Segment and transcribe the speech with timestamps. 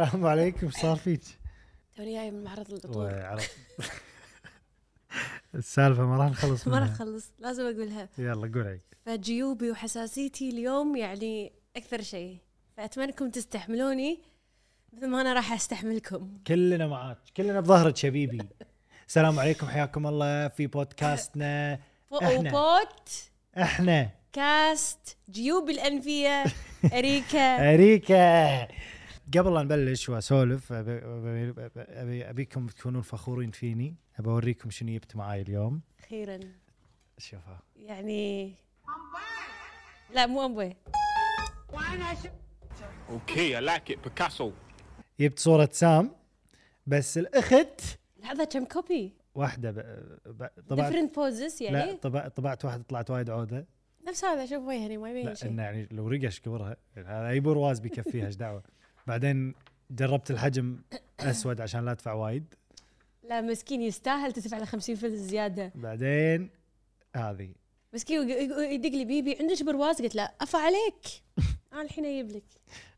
[0.00, 1.20] السلام عليكم صار فيك؟
[1.96, 3.40] توني جاي من معرض العطور
[5.54, 6.94] السالفة ما راح نخلص ما راح منها.
[6.94, 8.08] اخلص لازم أقولها.
[8.18, 12.38] يلا قولي فجيوبي وحساسيتي اليوم يعني أكثر شيء.
[12.76, 14.20] فاتمنى انكم تستحملوني
[14.92, 16.38] مثل ما أنا راح أستحملكم.
[16.46, 18.38] كلنا معاك كلنا بظهرك شبيبي.
[19.08, 21.78] السلام عليكم حياكم الله في بودكاستنا.
[22.22, 22.38] إحنا.
[22.38, 23.10] وبوت
[23.58, 24.10] إحنا.
[24.32, 26.44] كاست جيوب الأنفية
[26.92, 27.38] اريكا
[27.74, 28.68] اريكا
[29.38, 33.94] قبل لا نبلش وأسولف أبي, أبي, أبي, أبيكم تكونون فخورين فيني.
[34.18, 35.80] ابى أوريكم شنو جبت معاي اليوم.
[36.00, 36.40] أخيرا
[37.18, 38.54] شوفها يعني
[40.14, 40.76] لا مو امبوي
[43.10, 43.98] Okay, I like it.
[44.08, 44.44] Picasso.
[45.20, 46.10] جبت صورة سام
[46.86, 47.80] بس الأخت
[48.22, 49.74] لحظه كم copy واحدة ب...
[50.26, 50.48] ب...
[50.68, 50.92] طبعت.
[50.92, 53.66] different poses لا يعني؟ طبعت طبعت واحدة طلعت وايد عودة.
[54.08, 55.50] نفس هذا شوف وجهني ما يبين لا شيء.
[55.50, 58.62] إنه يعني لو رقش كبرها هذا أي برواز بيكفيها إيش دعوة؟
[59.06, 59.54] بعدين
[59.90, 60.78] جربت الحجم
[61.20, 62.44] أسود عشان لا أدفع وايد.
[63.28, 65.72] لا مسكين يستاهل تدفع له 50 فلس زيادة.
[65.74, 66.50] بعدين
[67.16, 67.48] هذه.
[67.94, 71.22] مسكين يدق لي بيبي عندك برواز قلت له أفا عليك.
[71.72, 72.44] أنا الحين أجيب لك.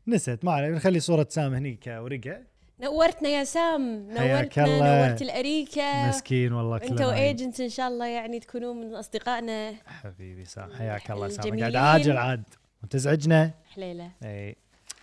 [0.07, 2.41] نسيت ما عليك نخلي صورة سام هني كورقة.
[2.79, 4.09] نورتنا يا سام.
[4.09, 5.07] نورتنا.
[5.07, 6.07] نورت الأريكة.
[6.07, 7.01] مسكين والله انت.
[7.01, 9.75] وايجنت إن شاء الله يعني تكونون من أصدقائنا.
[9.85, 11.59] حبيبي سام حياك الله سام.
[11.59, 12.43] قاعد عاجل عاد.
[12.83, 14.55] وتزعجنا حليله اي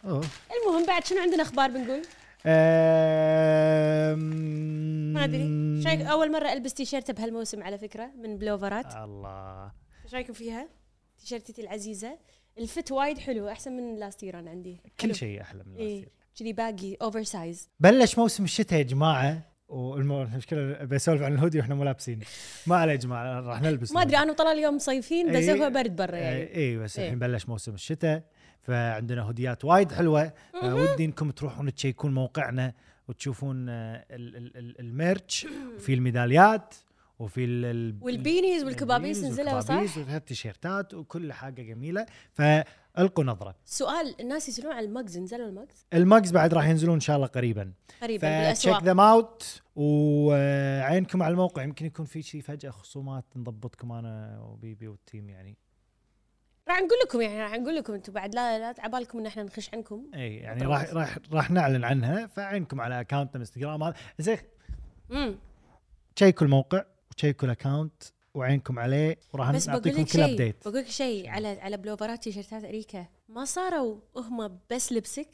[0.04, 0.24] أوه.
[0.56, 2.02] المهم بعد شنو عندنا أخبار بنقول؟
[2.46, 2.52] أم...
[5.12, 5.82] ما أدري.
[5.82, 8.94] شايف أول مرة ألبس تيشيرت بهالموسم على فكرة من بلوفرات.
[8.94, 9.72] الله.
[10.04, 10.68] إيش رأيكم فيها؟
[11.18, 12.18] تيشيرتتي العزيزة.
[12.58, 14.80] ال fit وايد حلو أحسن من last year أنا عندي.
[15.00, 15.12] كل حلو.
[15.12, 16.08] شيء أحلى من ال last
[16.38, 22.20] كذي باقي oversize بلش موسم الشتاء يا جماعة والمشكلة بسولف عن الهودي وإحنا مو لابسين.
[22.66, 25.64] ما عليه يا جماعة راح نلبس ما أدري أنا وطلال اليوم صيفين بس إيه.
[25.64, 26.56] هو برد برا يعني.
[26.56, 27.04] اي بس إيه.
[27.04, 28.22] الحين بلش موسم الشتاء.
[28.62, 30.32] فعندنا هوديات وايد حلوة.
[30.60, 32.72] فودي انكم تروحون تشيكون موقعنا
[33.08, 36.74] وتشوفون آه، ال- ال- ال- ال merch وفي الميداليات
[37.18, 42.06] وفي ال- ال- وال beanies والكبابيس نزلوا والكبابيس صح؟ والتيشيرتات وكل حاجة جميلة.
[42.32, 43.54] فألقوا نظرة.
[43.64, 47.00] سؤال الناس يسالون على ال mugs نزلوا ال mugs؟ ال mugs بعد راح ينزلون إن
[47.00, 47.72] شاء الله قريبا.
[48.02, 48.84] قريبا بالأسواق.
[48.84, 51.62] them out وعينكم على الموقع.
[51.62, 55.56] يمكن يكون في شيء فجأة خصومات نضبطكم أنا وبيبي وال team يعني.
[56.68, 59.70] راح نقول لكم يعني راح نقول لكم أنتم بعد لا لا تعبالكم ان إحنا نخش
[59.74, 60.06] عنكم.
[60.14, 60.62] إي يعني.
[60.66, 63.94] راح راح راح نعلن عنها فعينكم على account نا انستغرام هذا.
[64.18, 64.38] زين.
[65.10, 65.38] امم
[66.16, 68.02] تشيكوا الموقع وتشيكوا ال account
[68.34, 73.06] وعينكم عليه وراح بس نعطيكم كل update بقول لك شيء على على بلوفرات تيشيرتات أريكا
[73.28, 75.28] ما صاروا هم بس لبسك؟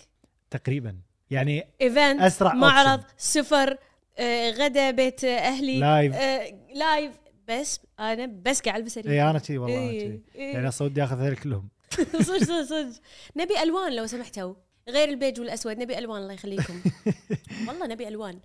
[0.51, 0.97] تقريبا.
[1.31, 3.13] يعني event أسرع معرض option.
[3.17, 3.79] سفر
[4.19, 6.15] آه غدا بيت آه أهلي live.
[6.15, 7.13] آه live
[7.49, 10.55] بس أنا بس قاعد ألبس اي أنا كذي والله إيه، كذي إيه.
[10.55, 11.69] يعني أصلا ودي اخذ هذول كلهم.
[12.27, 13.01] صدق صدق صدق.
[13.37, 14.55] نبي ألوان لو سمحتوا.
[14.89, 16.81] غير البيج والأسود نبي ألوان الله يخليكم.
[17.69, 18.41] والله نبي ألوان.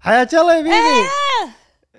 [0.00, 1.08] حياك الله يا بيبي.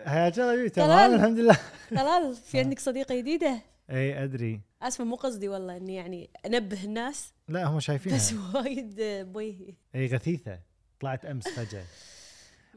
[0.06, 0.70] حياك الله يا بيبي.
[0.70, 1.14] تمام.
[1.14, 1.58] الحمد لله.
[1.92, 4.62] طلال في عندك صديقة جديدة؟ اي أدري.
[4.82, 7.34] اسفه مو قصدي والله إني يعني أنبه الناس.
[7.48, 8.18] لا هم شايفينها.
[8.18, 10.60] بس وايد آه، بويهي اي غثيثة.
[11.00, 11.84] طلعت أمس فجأة.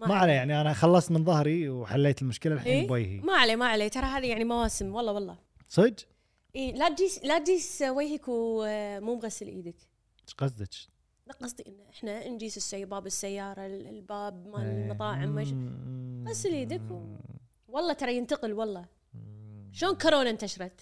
[0.07, 3.21] ما عليه يعني أنا خلصت من ظهري وحليت المشكلة الحين إيه؟ بوجهي.
[3.21, 5.39] ما عليه ما عليه ترى هذه يعني مواسم والله والله.
[5.69, 5.97] صدق؟
[6.57, 9.75] إيه لا تجيس لا تجيس وجهك ومو مغسل إيدك.
[10.25, 10.69] إيش قصدك؟
[11.27, 16.25] لا قصدي إن إحنا نجيس السي باب السيارة ال- الباب مال المطاعم مش مم.
[16.29, 17.03] غسل إيدك و...
[17.69, 18.85] والله ترى ينتقل والله.
[19.73, 20.81] شلون كورونا انتشرت.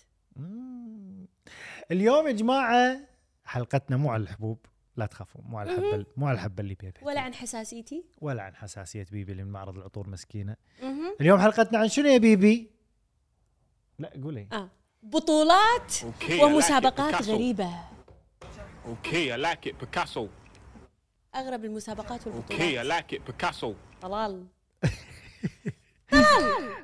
[1.91, 3.01] اليوم يا جماعة
[3.45, 4.59] حلقتنا مو على الحبوب.
[4.97, 8.55] لا تخافوا مو على الحبه مو على الحبه اللي بيبي ولا عن حساسيتي ولا عن
[8.55, 10.57] حساسية بيبي اللي من معرض العطور مسكينة.
[11.21, 12.71] اليوم حلقتنا عن شنو يا بيبي؟
[13.99, 14.71] لا قولي آه
[15.03, 15.95] بطولات.
[16.43, 17.23] ومسابقات.
[17.23, 17.71] غريبة
[19.05, 19.75] I like it.
[19.85, 20.29] Picasso.
[21.35, 23.21] أغرب المسابقات والبطولات like it.
[23.31, 23.67] Picasso.
[24.01, 24.47] طلال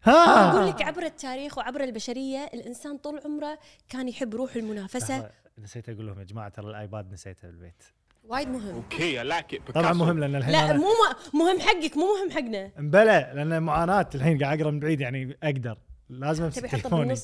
[0.05, 5.89] ها أقول لك عبر التاريخ وعبر البشرية الإنسان طول عمره كان يحب روح المنافسة نسيت
[5.89, 7.83] أقول لهم يا جماعة ترى الآيباد نسيته بالبيت
[8.25, 8.83] وايد مهم.
[8.91, 8.95] it.
[8.95, 9.73] Picasso.
[9.73, 10.89] طبعا مهم لأن الحين لا أنا مو
[11.35, 12.73] مهم حقك مو مهم حقنا.
[12.77, 15.79] مبلى لأن معاناة الحين قاعد أقرأ من بعيد يعني أقدر.
[16.09, 17.15] لازم امسك تليفوني.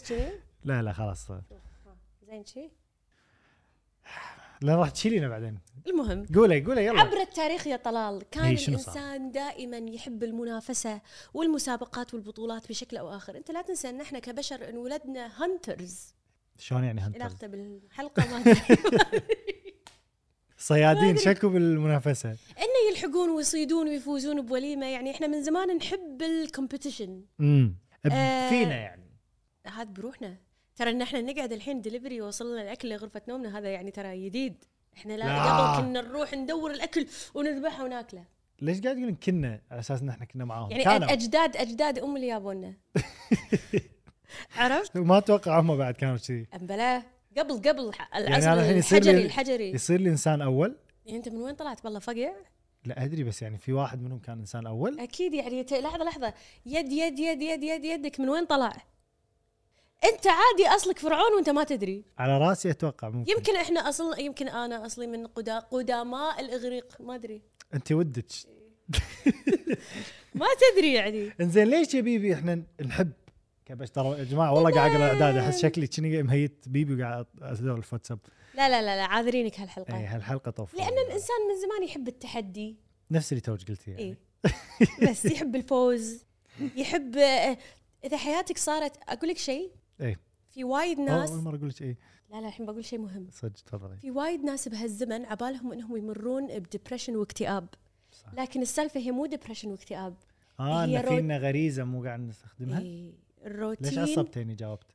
[0.64, 1.28] لا لا خلاص.
[2.26, 2.70] زين شي؟
[4.60, 5.58] لا راح تشيلينا بعدين.
[5.86, 6.26] المهم.
[6.34, 7.00] قولي قولي يلا.
[7.00, 11.00] عبر التاريخ يا طلال كان إيه،؟ الإنسان دائما يحب المنافسة
[11.34, 13.36] والمسابقات والبطولات بشكل أو آخر.
[13.36, 16.14] أنت لا تنسى أن إحنا كبشر انولدنا hunters
[16.58, 18.44] شلون يعني hunters؟ علاقته بالحلقة ما.
[20.58, 27.08] صيادين شكوا بالمنافسه إنه يلحقون ويصيدون ويفوزون بوليمة يعني إحنا من زمان نحب ال competition
[27.40, 27.76] امم
[28.12, 28.48] آه.
[28.48, 29.08] فينا يعني.
[29.66, 30.36] هذا بروحنا.
[30.76, 34.64] ترى إن إحنا نقعد الحين دليفري وصلنا الأكل لغرفة نومنا هذا يعني ترى جديد
[34.96, 35.42] إحنا لا, لا.
[35.42, 38.24] قبل كنا نروح ندور الأكل ونذبحه وناكله.
[38.62, 40.70] ليش قاعد تقولين كنا؟ على أساس إن إحنا كنا معاهم.
[40.70, 41.12] يعني كانوا.
[41.12, 42.74] أجداد أجداد أم اللي يابونا.
[44.56, 47.02] عرفت؟ ما أتوقع هم بعد كانوا كذي امبلا
[47.36, 49.70] قبل قبل ح- يعني الحجري الحجري.
[49.72, 50.76] يصير لي إنسان أول؟
[51.06, 52.32] يعني أنت من وين طلعت؟ والله فقع؟
[52.84, 55.00] لا أدري بس يعني في واحد منهم كان إنسان أول.
[55.00, 56.34] أكيد يعني لحظة لحظة.
[56.66, 58.72] يد يد يد يد يد يدك من وين طلع؟
[60.04, 62.04] أنت عادي أصلك فرعون وأنت ما تدري.
[62.18, 63.32] على رأسي أتوقع ممكن.
[63.32, 66.96] يمكن إحنا أصل يمكن أنا أصلي من قدا قدماء الإغريق.
[67.00, 67.42] ما أدري.
[67.74, 68.24] أنت ودك.
[70.34, 71.32] ما تدري يعني.
[71.40, 73.12] إنزين ليش يا بيبي إحنا نحب
[73.68, 77.86] كبش ترى يا جماعة والله قاعد أقرأ الاعداد أحس شكلي كني مهيت بيبي وقاعد اسولف
[77.86, 78.18] في واتساب
[78.54, 79.96] لا لا لا لا عاذرينك هالحلقة.
[79.96, 82.76] اي هالحلقة طوف لأن الإنسان من زمان يحب التحدي.
[83.10, 84.16] نفس اللي توج قلتيه يعني.
[84.42, 86.24] اي بس يحب الفوز.
[86.76, 87.16] يحب
[88.04, 90.20] إذا حياتك صارت أقول لك شيء؟ إيه.
[90.50, 91.98] في وايد ناس اول مرة أقول لك إيه.
[92.30, 93.28] لا لا الحين بقول شيء مهم.
[93.32, 93.96] صدق تفضلي.
[93.96, 97.68] في وايد ناس بهالزمن عبالهم إنهم يمرون ب depression واكتئاب.
[98.12, 98.34] صح.
[98.34, 100.14] لكن السالفة هي مو depression واكتئاب.
[100.60, 102.80] آه إن فينا غريزة مو قاعد نستخدمها.
[102.80, 103.27] إيه.
[103.44, 104.86] ليش الروتين عصبتيني جاوبت؟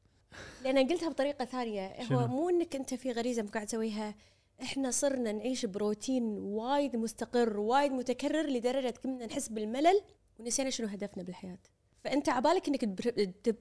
[0.64, 2.04] لأن قلتها بطريقة ثانية.
[2.04, 4.16] شنو؟ هو مو إنك أنت في غريزة قاعد تسويها.
[4.62, 10.02] إحنا صرنا نعيش بروتين وايد مستقر وايد متكرر لدرجة كنا نحس بالملل
[10.40, 11.60] ونسينا شنو هدفنا بالحياة.
[12.04, 12.86] فأنت عبالك إنك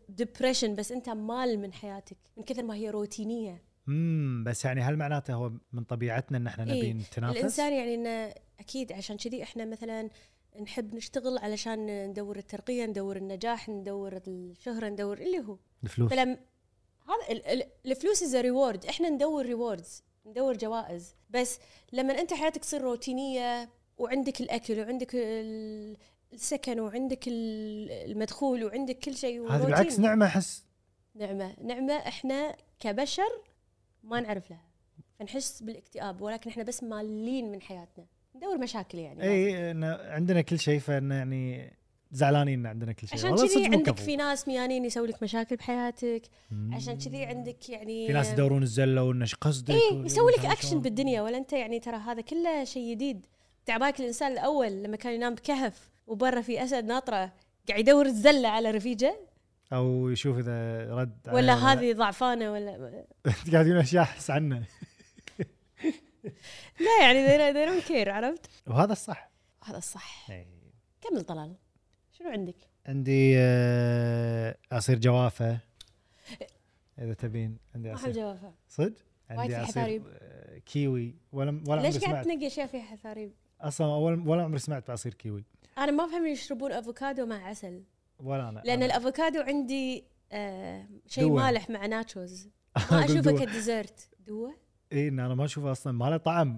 [0.08, 3.62] depression بس أنت مال من حياتك من كثر ما هي روتينية.
[3.88, 7.94] امم بس يعني هل معناته هو من طبيعتنا إن إحنا نبي إيه، نتنافس؟ الإنسان يعني
[7.94, 10.10] إنه أكيد عشان كذي إحنا مثلا
[10.60, 15.56] نحب نشتغل علشان ندور الترقية ندور النجاح ندور الشهرة ندور اللي هو.
[15.84, 16.10] الفلوس.
[16.10, 16.28] فلم
[17.08, 21.14] هذا ال- ال- الفلوس as reward إحنا ندور rewards ندور جوائز.
[21.30, 21.58] بس
[21.92, 23.68] لما أنت حياتك تصير روتينية
[23.98, 25.96] وعندك الأكل وعندك ال-
[26.32, 30.00] السكن وعندك ال- المدخول وعندك كل شيء هذا بالعكس.
[30.00, 30.64] نعمة أحس.
[31.14, 31.56] نعمة.
[31.60, 33.42] نعمة إحنا كبشر
[34.02, 34.64] ما نعرف لها.
[35.18, 38.06] فنحس بالاكتئاب ولكن إحنا بس مالين من حياتنا.
[38.36, 41.72] ندور مشاكل يعني اي إن عندنا كل شيء فإن يعني
[42.12, 44.04] زعلانين إن عندنا كل شيء عشان كذي عندك كفو.
[44.04, 46.74] في ناس ميانين يسوي لك مشاكل بحياتك مم.
[46.74, 50.80] عشان كذي عندك يعني في ناس يدورون الزلة وانه قصدك إيه و- يسوي لك اكشن.
[50.80, 53.26] بالدنيا ولا أنت يعني ترى هذا كله شيء جديد
[53.66, 57.32] تعباك الإنسان الأول لما كان ينام بكهف وبرا في أسد ناطرة
[57.68, 59.16] قاعد يدور الزلة على رفيجة
[59.72, 61.54] أو يشوف إذا رد ولا لا.
[61.72, 62.76] هذه ضعفانة ولا
[63.26, 64.62] انت قاعد تقول أشياء أحس عنه
[66.80, 69.30] لا يعني they they don't care عرفت؟ وهذا الصح.
[69.64, 70.30] هذا الصح.
[70.30, 70.46] إيه.
[71.00, 71.54] كمل طلال.
[72.12, 75.58] شنو عندك؟ عندي آه، أصير جوافة.
[76.98, 78.12] إذا تبين عندي أصير.
[78.12, 78.52] جوافة.
[78.68, 78.92] صدق؟
[79.30, 80.02] عندي حثاريب.
[80.08, 81.14] آه، كيوي.
[81.32, 85.14] ولا ولا عمري ليش قاعد تنقي أشياء فيها حثاريب؟ أصلا ولا ولا عمري سمعت بعصير
[85.14, 85.44] كيوي.
[85.78, 87.82] أنا ما أفهم يشربون أفوكادو مع عسل.
[88.20, 91.30] ولا أنا لأن أنا- الأفوكادو عندي آه شيء.
[91.30, 92.48] مالح مع nachos
[92.92, 93.44] ما أشوفه.
[93.44, 94.08] ك dessert.
[94.18, 94.50] دوا
[94.92, 95.92] اي إن أنا ما أشوفه أصلا.
[95.92, 96.56] ما له طعم.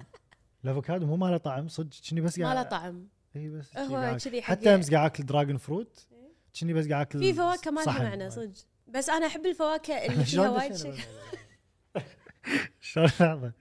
[0.64, 1.90] الأفوكادو مو ما له طعم صدق.
[2.10, 3.08] كني بس ما قاعد له طعم.
[3.36, 6.06] إي بس هو كذي حتى أمس قاعد أكل dragon fruit
[6.60, 8.02] كني بس قاعد أكل في فواكه ما لها.
[8.02, 8.52] معنى صدق.
[8.88, 10.94] بس أنا أحب الفواكه اللي فيها وايد شيء.
[12.80, 13.52] شلون لحظة.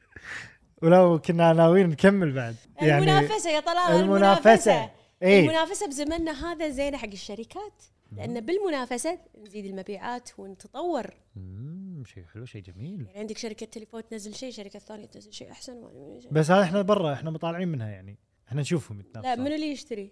[0.82, 2.56] ولو كنا ناويين نكمل بعد.
[2.82, 4.90] المنافسة يا طلال المنافسة.
[5.24, 5.40] إي.
[5.40, 7.84] المنافسة بزمننا هذا زينة حق الشركات.
[8.18, 14.36] لأن بالمنافسه نزيد المبيعات ونتطور مم، شيء حلو شيء جميل يعني عندك شركة تليفون تنزل
[14.36, 15.90] شيء شركة ثانية تنزل شيء أحسن
[16.22, 16.32] شيء.
[16.32, 18.18] بس هذا إحنا برا إحنا مطالعين منها يعني
[18.48, 20.12] إحنا نشوفهم لا يتنافسون منو اللي يشتري؟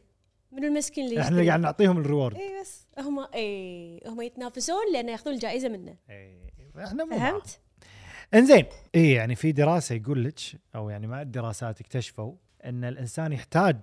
[0.52, 4.94] منو المسكين اللي إحنا؟ اللي قاعد نعطيهم ال reward اي بس هم اي هم يتنافسون
[4.94, 6.52] لأن ياخذون الجائزه منه إي،
[6.86, 7.60] إحنا مو فهمت؟
[8.34, 8.66] إنزين
[8.96, 10.40] اي يعني في دراسة يقول لك
[10.76, 12.34] أو يعني مع الدراسات اكتشفوا
[12.66, 13.78] إن الإنسان يحتاج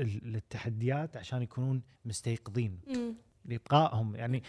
[0.00, 3.14] التحديات عشان يكونون مستيقظين مم.
[3.48, 4.42] لابقائهم يعني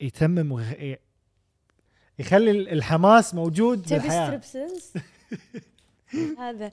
[0.00, 0.60] يتمم
[2.18, 4.40] يخلي ال- الحماس موجود تبي بالحياة.
[4.40, 4.92] ستريبسز
[6.38, 6.72] هذا.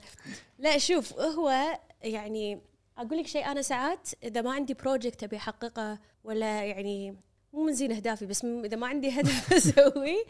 [0.58, 2.60] لا شوف هو يعني
[2.98, 7.16] أقول لك شيء أنا ساعات إذا ما عندي بروجكت أبي أحققه ولا يعني
[7.52, 10.24] مو من زين أهدافي بس إذا ما عندي هدف أسويه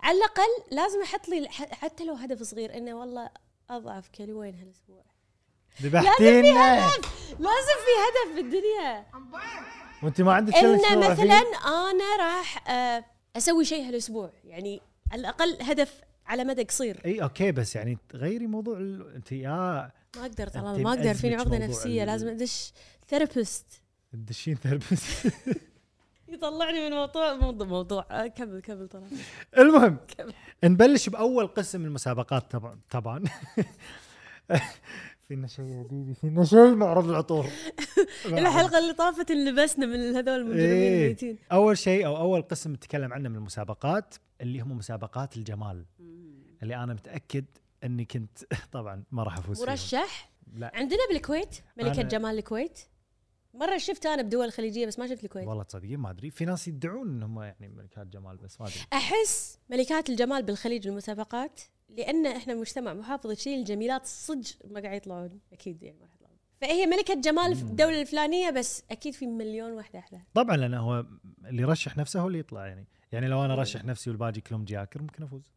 [0.00, 3.30] على الأقل لازم أحط لي ح- حتى لو هدف صغير إنه والله
[3.70, 5.04] أضعف كيلوين هالأسبوع؟
[5.82, 6.80] ذبحتينا.
[7.38, 8.36] لازم في هدف!
[8.36, 9.06] بالدنيا!
[10.02, 11.34] وانت ما عندك فيه؟ مثلا
[11.66, 13.04] أنا راح آه،
[13.36, 14.80] أسوي شيء هالأسبوع يعني
[15.12, 17.00] على الأقل هدف على مدى قصير.
[17.04, 19.14] إي okay بس يعني تغيري موضوع ال...
[19.14, 19.48] أنت يا
[20.16, 22.72] ما أقدر طلال ما أقدر فيني عقده نفسية ال- لازم أدش
[23.08, 23.66] therapist
[24.12, 25.32] تدشين therapist
[26.28, 29.08] يطلعني من موضوع موضوع موضوع آه، كمل كمل طلال
[29.58, 30.32] المهم كمل.
[30.64, 33.24] نبلش بأول قسم من المسابقات طبعا طبعا.
[35.30, 37.46] فينا شيء يا حبيبي فينا شيء معرض العطور.
[38.26, 41.02] الحلقة اللي طافت اللي لبسنا من هذول المجرمين إيه.
[41.04, 41.38] الميتين.
[41.52, 45.86] أول شيء أو أول قسم نتكلم عنه من المسابقات اللي هم مسابقات الجمال.
[46.62, 47.44] اللي أنا متأكد
[47.84, 48.38] إني كنت
[48.72, 50.72] طبعا ما راح أفوز مرشح؟ لا.
[50.74, 52.78] عندنا بالكويت؟ ملكة جمال الكويت؟
[53.54, 55.46] مرة شفت أنا بدول الخليجيه بس ما شفت الكويت.
[55.46, 56.30] والله تصدقين ما أدري.
[56.30, 58.80] في ناس يدعون انهم يعني ملكات جمال بس ما أدري.
[58.92, 61.60] أحس ملكات الجمال بالخليج المسابقات
[61.96, 66.36] لأن إحنا مجتمع محافظ شيء الجميلات صج ما قاعد يطلعون أكيد يعني ما راح يطلعون.
[66.60, 70.20] فهي ملكة جمال في الدولة الفلانية بس أكيد في مليون واحدة أحلى.
[70.34, 71.06] طبعا لأنه هو
[71.44, 72.86] اللي يرشح نفسه هو اللي يطلع يعني.
[73.12, 75.52] يعني لو أنا رشح نفسي والباقي كلهم جياكر ممكن أفوز.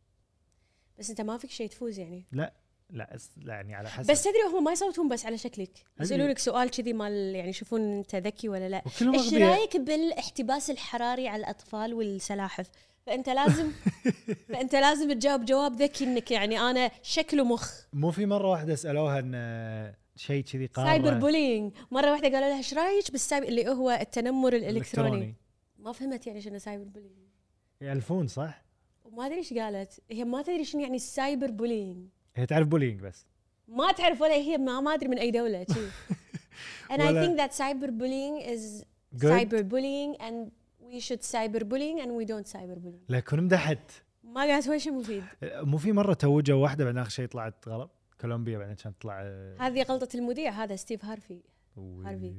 [1.00, 2.54] بس أنت ما فيك شيء تفوز يعني؟ لا.
[2.90, 4.12] لا لا يعني على حسب.
[4.12, 5.70] بس تدري هم ما يصوتون بس على شكلك.
[5.70, 6.06] أدري.
[6.06, 8.84] يسالونك سؤال كذي مال يعني يشوفون أنت ذكي ولا لا.
[9.02, 12.70] إيش رأيك بالاحتباس الحراري على الأطفال والسلاحف؟
[13.06, 13.72] فأنت لازم
[14.50, 19.20] فأنت لازم تجاوب جواب ذكي إنك يعني أنا شكل ومخ مو في مرة واحدة سألوها
[19.20, 23.90] إن شيء كذي قاره سايبر bullying مرة واحدة قالوا لها إيش رأيك بالسايبر اللي هو
[23.90, 25.36] التنمر الإلكتروني.
[25.80, 27.14] ما فهمت يعني شنو cyberbullying
[27.82, 28.64] يألفون صح؟
[29.04, 30.00] وما أدري إيش قالت.
[30.12, 33.26] هي ما تدري شنو يعني ال cyberbullying هي تعرف بولينج بس.
[33.68, 35.80] ما تعرف ولا هي ما, ما أدري من أي دولة شي.
[36.92, 38.84] and I think that cyberbullying is
[39.18, 39.32] Good.
[39.34, 40.52] cyberbullying and
[40.90, 43.92] we should cyberbullying and we don't cyberbullying لا كون مدحت
[44.24, 47.92] ما قالت ولا شيء مفيد مو في مرة توجوا واحدة بعدين آخر شيء طلعت غلط؟
[48.22, 51.42] كولومبيا بعدين كانت تطلع آه، هذه غلطة المذيع هذا ستيف هارفي.
[51.78, 52.34] هارفي.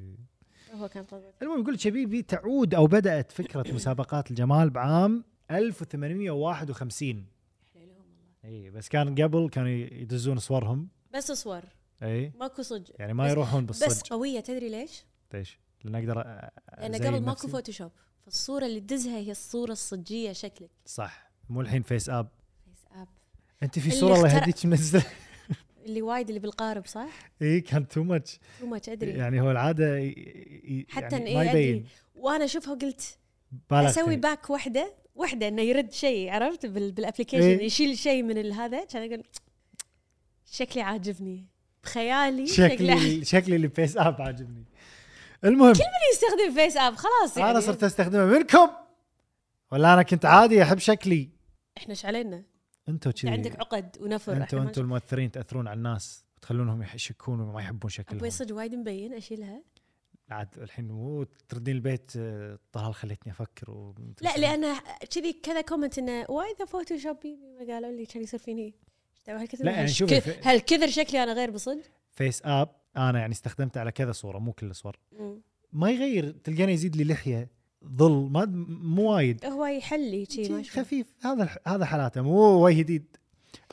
[0.72, 7.24] هو كان غلطه المهم يقول شبيبي تعود أو بدأت فكرة مسابقات الجمال بعام 1851
[8.44, 10.88] اي بس كان قبل كانوا يدزون صورهم.
[11.14, 11.62] بس صور.
[12.02, 16.14] اي ماكو صج يعني ما بس- يروحون بس بالصج قوية تدري ليش؟ ليش؟ لأن أقدر
[16.78, 17.48] لأن قبل ماكو.
[17.48, 17.90] فوتوشوب
[18.24, 20.70] فالصورة اللي تدزها هي الصورة الصجية شكلك.
[20.86, 21.30] صح.
[21.48, 22.28] مو الحين FaceApp
[22.64, 23.08] FaceApp
[23.62, 25.04] أنت في صورة الله يهديك منزلة؟
[25.86, 29.10] اللي وايد اللي بالقارب صح؟ اي كان too much too much أدري.
[29.10, 31.86] يعني هو العادة ي- ي- حتى يعني إن ما إيه يبين.
[32.14, 33.18] وأنا أشوفها قلت
[33.72, 34.16] أسوي.
[34.16, 34.94] back وحدة.
[35.14, 37.62] وحده إنه يرد شيء عرفت؟ بال- بال application إيه.
[37.66, 39.22] يشيل شيء من هذا كان أقول
[40.50, 41.46] شكلي عاجبني.
[41.84, 44.64] بخيالي شكلي شكلي اللي FaceApp عاجبني.
[45.44, 45.72] المهم.
[46.12, 47.50] يستخدم FaceApp خلاص يعني.
[47.50, 48.68] أنا صرت أستخدمه منكم.
[49.72, 51.28] ولا أنا كنت عادي أحب شكلي.
[51.76, 52.42] إحنا إيش علينا؟
[52.88, 53.30] أنتوا انت كذي.
[53.30, 57.90] عندك عقد ونفر أنتوا ما أنتوا المؤثرين تأثرون على الناس وتخلونهم يشكون وما يحبون أبوي
[57.90, 59.62] شكلهم صدق وايد مبين أشيلها.
[60.30, 63.94] عاد الحين مو تردين البيت آه، طلال خليتني أفكر و...
[64.22, 64.74] لا لأن
[65.14, 68.74] كذي كذا comment إنه وايد the Photoshop ما قالوا لي كان يصير فيني.
[69.28, 73.92] لا، يعني شوفي ك- في- هالكثر شكلي أنا غير بصدق؟ FaceApp أنا يعني استخدمته على
[73.92, 74.98] كذا صورة مو كل الصور.
[75.72, 77.50] ما يغير تلقاني يزيد لي لحية
[77.84, 79.46] ظل ما مو وايد.
[79.46, 80.62] هو يحلي شي ما شي شاء الله.
[80.62, 83.16] خفيف هذا هذا حالاته مو وايد جديد.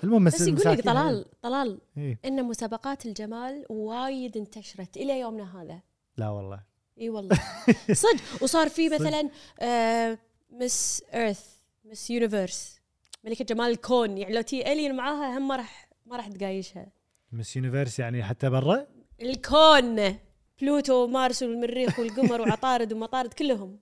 [0.04, 2.20] المهم بس يقول لك طلال طلال إيه.
[2.26, 5.82] إن مسابقات الجمال وايد انتشرت إلى يومنا هذا.
[6.18, 6.60] لا والله.
[7.00, 7.40] إي والله.
[7.92, 8.44] صدق.
[8.44, 8.90] وصار في.
[8.90, 10.18] مثلا آه
[10.52, 11.46] Miss Earth
[11.86, 12.80] Miss Universe
[13.24, 16.88] ملكة جمال الكون يعني لو تي الين معاها هم ما راح ما راح تقايشها.
[17.32, 18.88] Miss Universe يعني حتى برا؟
[19.22, 20.18] الكون.
[20.62, 23.80] بلوتو ومارس والمريخ والقمر وعطارد ومطارد كلهم.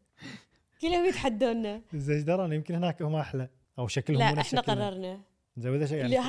[0.81, 3.50] كلهم يتحدونا زين دراني يمكن هناك هم أحلى.
[3.79, 4.88] أو شكلهم لا إحنا شكلنا.
[4.88, 5.19] قررنا.
[5.57, 6.19] زين شيء يعني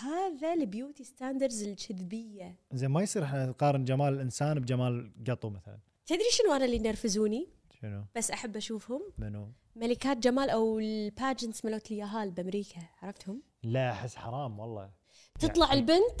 [0.00, 5.78] هذا ال beauty standards الكذبيه زين ما يصير إحنا نقارن جمال الإنسان بجمال قطو مثلا.
[6.06, 7.48] تدري شنو أنا اللي ينرفزوني؟
[7.80, 9.02] شنو؟ بس أحب أشوفهم.
[9.18, 14.90] منو؟ ملكات جمال أو ال pageants ملوت اليهال بأمريكا عرفتهم؟ لا أحس حرام والله.
[15.40, 16.20] تطلع يعني- البنت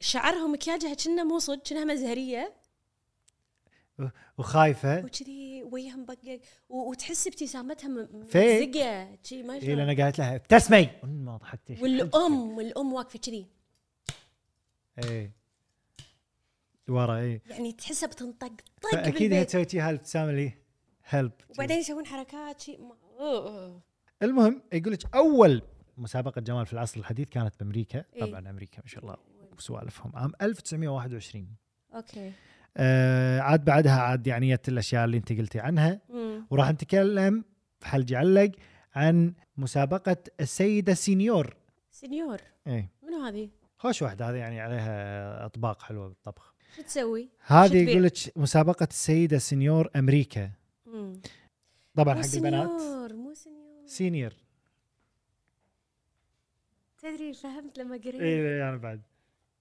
[0.00, 2.54] شعرها مكياجها كأنها مو صدق كأنها مزهرية.
[4.38, 5.04] وخايفة.
[5.04, 7.88] وكذي وجهها مبقق وتحس ابتسامتها.
[7.88, 10.90] مزقة شي ما اي لأن قالت لها ابتسمي!
[11.02, 13.46] ما ضحكت والأم والأم واقفة كذي.
[15.04, 15.30] اي
[16.88, 18.52] ورا اي يعني تحسها بتنطق
[18.82, 19.44] طق فأكيد هي.
[19.44, 20.52] تسوي هالابتسامه اللي
[21.08, 23.80] هيلب وبعدين يسوون حركات شي ما-.
[24.22, 25.62] المهم يقول لك أول
[25.96, 28.04] مسابقة جمال في العصر الحديث كانت بأمريكا.
[28.16, 28.24] إيه.
[28.24, 29.16] طبعا أمريكا ما شاء الله
[29.58, 31.48] وسوالفهم عام 1921
[31.94, 32.32] okay.
[32.76, 36.00] آه عاد بعدها عاد يعني الأشياء اللي أنت قلتي عنها.
[36.08, 36.46] مم.
[36.50, 37.44] وراح نتكلم
[37.80, 38.50] في حلقة علق
[38.94, 41.56] عن مسابقة السيدة senior.
[41.90, 42.90] senior إيه.
[43.02, 46.54] منو هذه؟ خوش واحدة هذه يعني عليها أطباق حلوة بالطبخ.
[46.76, 50.50] شو تسوي؟ هذه؟ يقول لك مسابقة السيدة senior أمريكا.
[50.86, 51.20] مم.
[51.94, 52.80] طبعا حق البنات.
[52.80, 54.32] senior مو senior senior.
[56.98, 58.14] تدري فهمت لما قريت.
[58.20, 59.02] اي أنا بعد.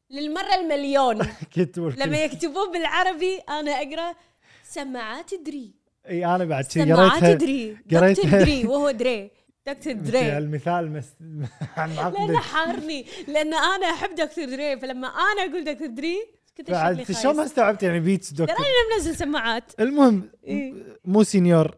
[0.09, 1.15] للمرة المليون.
[1.57, 2.17] لما كلمة.
[2.17, 4.15] يكتبون بالعربي أنا أقرأ
[4.63, 5.73] سماعات دري.
[6.09, 7.77] إي أنا بعد شي سماعات قريتها دري.
[7.91, 8.39] قريتها.
[8.43, 9.31] دري وهو دري.
[9.67, 10.37] دكتور دري.
[10.37, 11.13] المثال مس...
[11.77, 13.05] معقد حارني.
[13.27, 14.79] لأن أنا أحب دكتور دري.
[14.79, 16.17] فلما أنا أقول دكتور دري
[16.57, 19.71] كنت بعد شلون ما استوعبت يعني Beats دكتور؟ أنا منزل سماعات.
[19.79, 20.73] المهم إيه.
[21.05, 21.77] مو senior.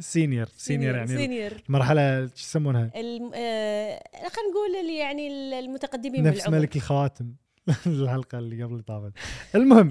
[0.00, 0.46] senior.
[0.56, 1.52] senior يعني سينيور.
[1.68, 3.30] المرحلة شو يسمونها؟ الم...
[3.34, 4.02] آه...
[4.14, 5.28] خلينا نقول اللي يعني
[5.58, 6.58] المتقدمين نفس بالعمر.
[6.58, 7.34] ملك الخواتم.
[7.86, 9.12] الحلقة اللي قبل طافت.
[9.54, 9.90] المهم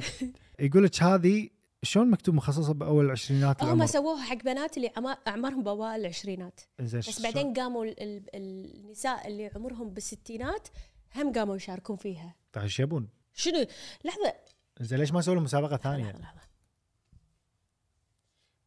[0.59, 1.49] يقول لك هذه
[1.83, 6.59] شلون مكتوب مخصصة بأول العشرينات هم سووها حق بنات اللي عما- أعمارهم بأوائل العشرينات.
[6.79, 8.03] بس بعدين قاموا ال...
[8.03, 8.23] ال...
[8.35, 10.67] النساء اللي عمرهم بالستينات
[11.15, 12.35] هم قاموا يشاركون فيها.
[12.53, 13.65] طيب إيش يبون؟ شنو؟
[14.05, 14.33] لحظة.
[14.81, 16.41] زين ليش ما سووا لهم مسابقة ثانية؟ لحظة، لحظة.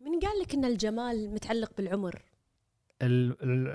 [0.01, 2.23] من قال لك إن الجمال متعلق بالعمر؟
[3.03, 3.69] ال- ال-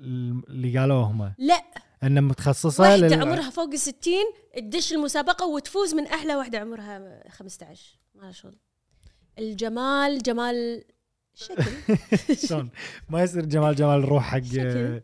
[0.00, 1.64] ال- اللي قالوه هم؟ لا.
[2.02, 4.24] انه متخصصة واحدة لل- عمرها فوق الستين
[4.56, 8.58] تدش المسابقة وتفوز من أحلى واحدة عمرها 15 ما شغل
[9.38, 10.84] الجمال جمال
[11.34, 11.64] شكل
[12.48, 12.70] شلون
[13.08, 15.02] ما يصير جمال جمال الروح حق شكل.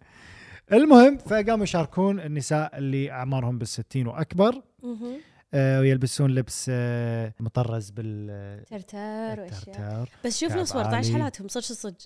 [0.73, 5.21] المهم فقاموا يشاركون النساء اللي أعمارهم بالستين وأكبر مهم.
[5.55, 11.13] آه، ويلبسون لبس آه، مطرز بال ترتار وأشياء بس شوف 14 عالي.
[11.13, 11.97] حالاتهم صدق صدق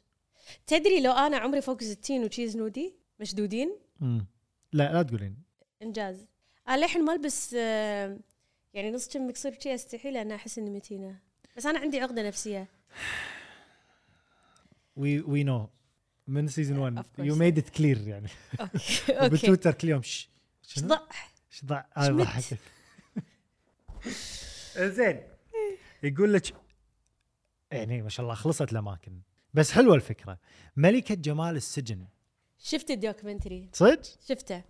[0.67, 4.27] تدري لو أنا عمري فوق 60 وتشيز نودي مشدودين مم.
[4.77, 5.37] لا لا تقولين.
[5.83, 6.27] إنجاز.
[6.69, 8.19] أنا للحين ما ألبس آه،
[8.75, 11.19] يعني نص كم مكسور شي أستحي لأن أحس إني متينة.
[11.57, 12.69] بس أنا عندي عقدة نفسية.
[14.97, 15.69] we we know
[16.27, 17.25] من season 1 Of course.
[17.25, 18.29] you made it clear يعني.
[18.61, 18.73] okay
[19.09, 20.31] okay وبالتويتر كل يوم شش
[20.63, 20.99] شنو؟ ضع
[21.53, 22.17] إيش ضع أنا.
[22.17, 22.59] ضحكت.
[24.97, 25.23] زين.
[26.03, 26.55] يقول لك
[27.71, 29.21] يعني ما شاء الله خلصت الأماكن.
[29.55, 30.39] بس حلوة الفكرة.
[30.77, 32.07] ملكة جمال السجن.
[32.59, 34.63] شفت ال documentary؟ صدق؟ شفته.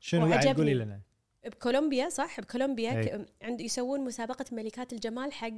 [0.00, 0.54] شنو؟ يعني وعجبني.
[0.56, 1.00] قولي لنا.
[1.46, 3.02] بكولومبيا صح؟ بكولومبيا.
[3.04, 5.50] ك- عند يسوون مسابقة ملكات الجمال حق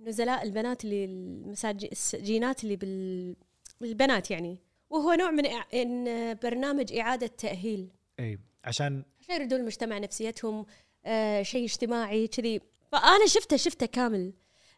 [0.00, 3.36] نزلاء البنات اللي المساج السجينات اللي بال
[3.82, 4.58] البنات يعني.
[4.90, 7.88] وهو نوع من إع- إن برنامج إعادة تأهيل.
[8.20, 10.66] إي عشان عشان يردون المجتمع نفسيتهم
[11.06, 12.60] آه شيء اجتماعي كذي.
[12.92, 14.32] فأنا شفته شفته كامل.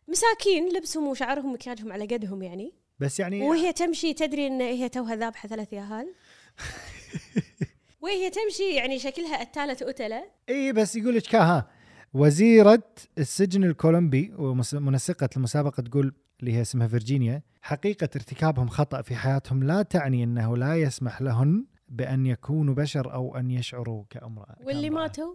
[0.08, 2.72] مساكين لبسهم وشعرهم ومكياجهم على قدهم يعني.
[2.98, 6.14] بس يعني وهي تمشي تدري إن هي توها ذابحة ثلاث ياهال.
[8.02, 11.70] وهي تمشي يعني شكلها أتالة أتلة إي بس يقول لك ها
[12.14, 12.82] وزيرة
[13.18, 19.82] السجن الكولومبي ومنسقة المسابقة تقول اللي هي اسمها فيرجينيا حقيقة ارتكابهم خطأ في حياتهم لا
[19.82, 25.02] تعني أنه لا يسمح لهن بأن يكونوا بشر أو أن يشعروا كأمرأة واللي كامرأة.
[25.02, 25.34] ماتوا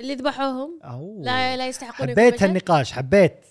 [0.00, 0.78] اللي ذبحوهم.
[1.22, 2.46] لا لا يستحقون حبيت بشر.
[2.46, 3.46] هالنقاش حبيت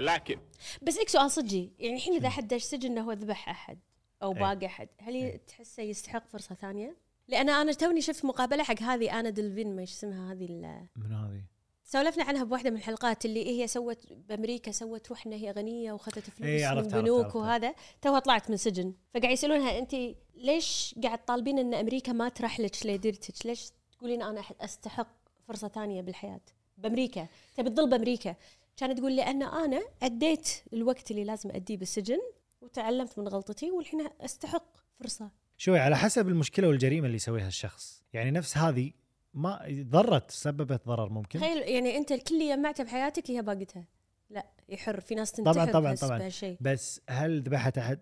[0.00, 0.38] like it.
[0.82, 3.78] بس لك سؤال صجي يعني الحين إذا حد دش سجن إنه هو ذبح أحد
[4.22, 4.38] أو إيه.
[4.40, 5.36] باقي أحد هل إيه.
[5.36, 6.96] تحسه يستحق فرصة ثانية؟
[7.28, 11.42] لأن أنا توني شفت مقابلة حق هذه أنا دلفين ما اسمها هذه ال- من هذه
[11.84, 16.18] سولفنا عنها بواحدة من الحلقات اللي هي سوت بأمريكا سوت روح انها هي غنية وأخذت
[16.18, 17.34] فلوس إيه، من بنوك.
[17.34, 19.96] وهذا توها طلعت من سجن فقاعد يسألونها انت
[20.34, 25.08] ليش قاعد تطالبين إن أمريكا ما ترح لك لديرتك ليش تقولين أنا أستحق
[25.48, 26.40] فرصة ثانية بالحياة
[26.78, 28.34] بأمريكا تبي تظل بأمريكا
[28.76, 32.18] كانت تقول لأن أنا اديت الوقت اللي لازم أديه بالسجن
[32.62, 35.30] وتعلمت من غلطتي والحين استحق فرصة.
[35.56, 38.02] شوي على حسب المشكلة والجريمة اللي يسويها الشخص.
[38.12, 38.90] يعني نفس هذه
[39.34, 41.38] ما ضرت سببت ضرر ممكن.
[41.38, 43.84] تخيل يعني أنت الكل اللي جمعته بحياتك هي باقتها
[44.30, 46.18] لا يحر في ناس تنتحر طبعا طبعا بس طبعا.
[46.18, 48.00] بهالشيء بس هل ذبحت أحد؟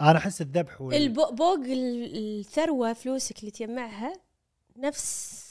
[0.00, 0.94] أنا أحس الذبح وال...
[0.94, 4.12] البوق الثروة فلوسك اللي تجمعها
[4.76, 5.44] نفس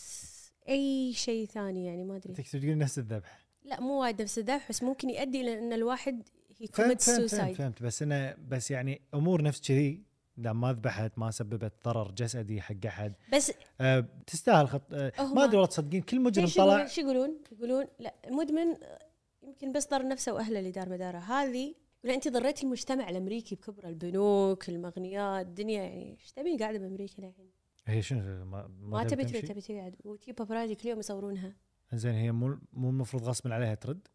[0.70, 2.34] أي شيء ثاني يعني ما أدري.
[2.34, 3.40] تقصد تقول نفس الذبح.
[3.64, 7.56] لا مو وايد نفس الذبح بس ممكن يؤدي إلى إن الواحد فهمت يكوميت فهمت فهمت,
[7.56, 7.84] فهمت.
[7.84, 10.04] بس أنا بس يعني أمور نفس كذي
[10.38, 13.14] اذا ما ذبحت ما سببت ضرر جسدي حق أحد.
[13.34, 17.86] بس أه تستاهل خط أه ما أدري والله تصدقين كل مجرم طلع إيش يقولون؟ يقولون
[18.00, 19.00] لا مدمن آه،
[19.44, 21.18] يمكن بس ضر نفسه وأهله اللي دار مداره.
[21.18, 27.28] هذه ولا أنت ضريتي المجتمع الأمريكي بكبره البنوك المغنيات الدنيا يعني إيش تبين قاعدة بأمريكا
[27.28, 27.52] الحين؟
[27.88, 29.96] هي شنو ما, ما تبي؟ تبي تبي تقعد.
[30.04, 31.56] وتجي بابراجي كل يوم يصورونها.
[31.94, 34.08] زين هي مو مو المفروض غصبا عليها ترد؟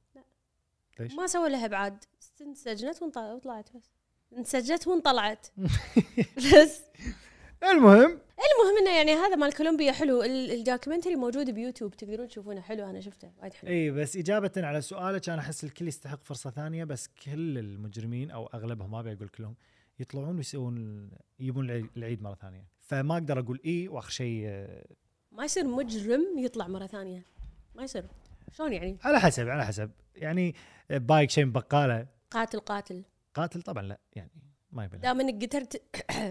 [1.00, 2.04] ليش؟ ما سووا لها ابعاد.
[2.40, 3.82] انسجنت وطلعت بس.
[4.36, 5.46] انسجت وانطلعت.
[6.36, 6.80] بس.
[7.62, 8.18] المهم.
[8.48, 10.22] المهم إنه يعني هذا مال كولومبيا حلو.
[10.22, 12.84] ال- documentary موجود بيوتيوب تقدرون تشوفونه حلو.
[12.90, 13.70] أنا شفته وايد حلو.
[13.70, 18.46] إي بس إجابة على سؤالك أنا أحس الكل يستحق فرصة ثانية بس كل المجرمين أو
[18.46, 19.54] أغلبهم ما أبي أقول كلهم
[20.00, 22.64] يطلعون ويسوون يجيبون العي- العيد مرة ثانية.
[22.80, 24.84] فما أقدر أقول إي وآخر شيء آه،
[25.32, 27.22] ما يصير مجرم يطلع مرة ثانية.
[27.74, 28.04] ما يصير.
[28.52, 29.90] شلون يعني؟ على حسب على حسب.
[30.18, 30.54] يعني
[30.90, 33.02] بايك شيء من بقالة؟ قاتل قاتل.
[33.34, 34.30] قاتل طبعا لا يعني
[34.72, 35.02] ما يبي له.
[35.02, 35.82] دام إنك قدرت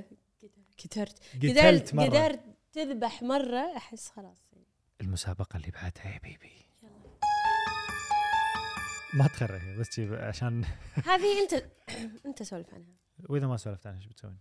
[0.84, 2.06] قدرت قتلت مرة.
[2.06, 2.40] قدرت
[2.74, 4.38] تذبح مرة أحس خلاص.
[5.02, 6.52] المسابقة اللي بعدها يا بيبي.
[9.14, 10.64] ما تخرج بس عشان
[11.12, 11.64] هذه انت
[12.28, 12.96] أنت سولف عنها.
[13.30, 14.38] وإذا ما سولفت عنها إيش بتسوين؟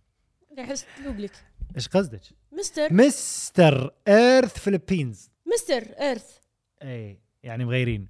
[0.59, 1.45] أحس تلوق لك.
[1.75, 2.93] إيش قصدك؟ مستر.
[2.93, 6.37] مستر إيرث فيلبينز مستر إيرث.
[6.83, 8.07] اي يعني مغيرين.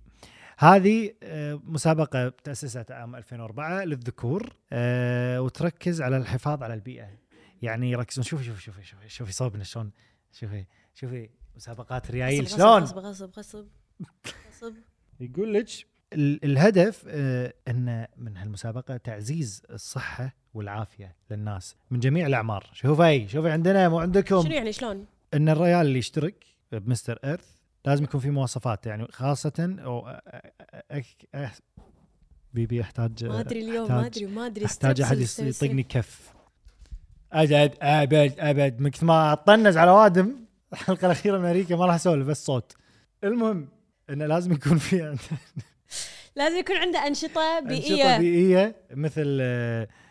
[0.58, 7.08] هذه آه، مسابقة تأسست عام 2004 للذكور آه، وتركز على الحفاظ على البيئة.
[7.62, 9.92] يعني يركزون شوفي شوفي شوفي شوفي شوفي صوبنا شلون
[10.32, 13.66] شوفي شوفي مسابقات ريايل شلون؟ غصب غصب غصب
[14.50, 14.74] غصب.
[15.20, 15.68] يقول لك
[16.14, 22.70] ال- الهدف آه، أن من هالمسابقة تعزيز الصحة والعافية للناس من جميع الأعمار.
[22.74, 27.57] شوفي شوفي عندنا مو عندكم؟ شنو يعني شلون؟ أن الريال اللي يشترك ب Mister Earth
[27.88, 30.08] لازم يكون في مواصفات يعني خاصه أو
[32.54, 35.18] baby احتاج ما أدري اليوم ما أدري ما أدري احتاج أحد.
[35.40, 36.34] يطقني كف
[37.34, 40.36] ابد أبد أبد من كثر ما أطنز على وادم
[40.74, 42.76] الحلقة الأخيرة من أمريكا ما راح أسولف بس صوت
[43.24, 43.68] المهم
[44.10, 45.18] إنه لازم يكون في
[46.36, 49.40] لازم يكون عنده أنشطة أنشطة بيئية بيئيه مثل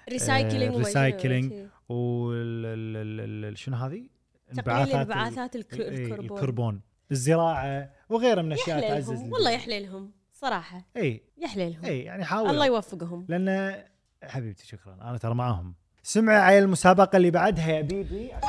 [0.09, 1.52] recycling recycling.
[1.52, 1.68] شنو، شي.
[1.88, 4.08] وال ال- ال- ال- شنو هذه؟
[4.56, 6.80] تقليل انبعاثات إيه، الكربون الكربون
[7.11, 10.85] الزراعة وغيرها من الاشياء تعزز والله يحلى لهم صراحة.
[10.97, 11.23] إي.
[11.38, 12.51] يحلى لهم إي يعني حاول.
[12.51, 13.27] الله يوفقهم.
[13.29, 13.83] لأن
[14.25, 15.75] حبيبتي شكرا أنا ترى معاهم.
[16.03, 18.29] سمع على المسابقة اللي بعدها يا baby.
[18.29, 18.45] it.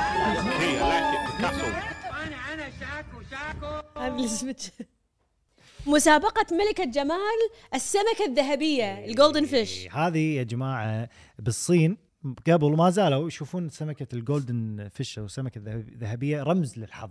[1.38, 1.88] Picasso.
[3.98, 4.58] هذا السمك
[5.88, 7.40] مسابقة ملكة جمال
[7.74, 11.98] السمكة الذهبية ال golden fish هذه يا جماعة بالصين.
[12.48, 17.10] قبل ما زالوا يشوفون سمكة ال golden fish أو سمكه الذهب- الذهبية رمز للحظ.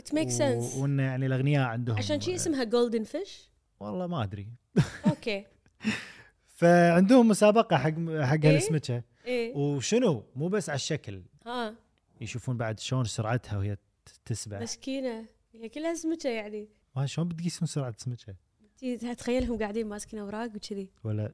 [0.00, 3.48] it make sense وإن يعني الأغنياء عندهم عشان شي اسمها golden fish
[3.80, 4.48] والله ما أدري.
[5.06, 5.46] Okay.
[6.58, 9.56] فعندهم مسابقة حق حق إيه؟ هالسمكه إيه.
[9.56, 11.22] وشنو؟ مو بس على الشكل.
[11.46, 11.74] ها.
[12.20, 13.76] يشوفون بعد شلون سرعتها وهي
[14.24, 14.60] تسبح.
[14.60, 15.24] مسكينة.
[15.54, 16.68] هي كلها سمكة يعني.
[16.96, 18.34] ما شلون بتقيسون سرعة السمكه
[18.78, 20.88] تي- تخيلهم قاعدين ماسكين أوراق وكذي.
[21.04, 21.32] ولا؟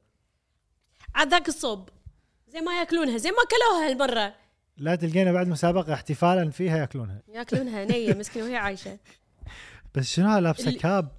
[1.15, 1.89] عاد ذاك الصوب.
[2.47, 4.35] زي ما يأكلونها زي ما أكلوها هالمرة.
[4.77, 7.21] لا تلقينا بعد مسابقة احتفالا فيها ياكلونها.
[7.27, 8.99] ياكلونها نية مسكينة وهي عايشة.
[9.95, 11.11] بس شنو لابسة اللي- cap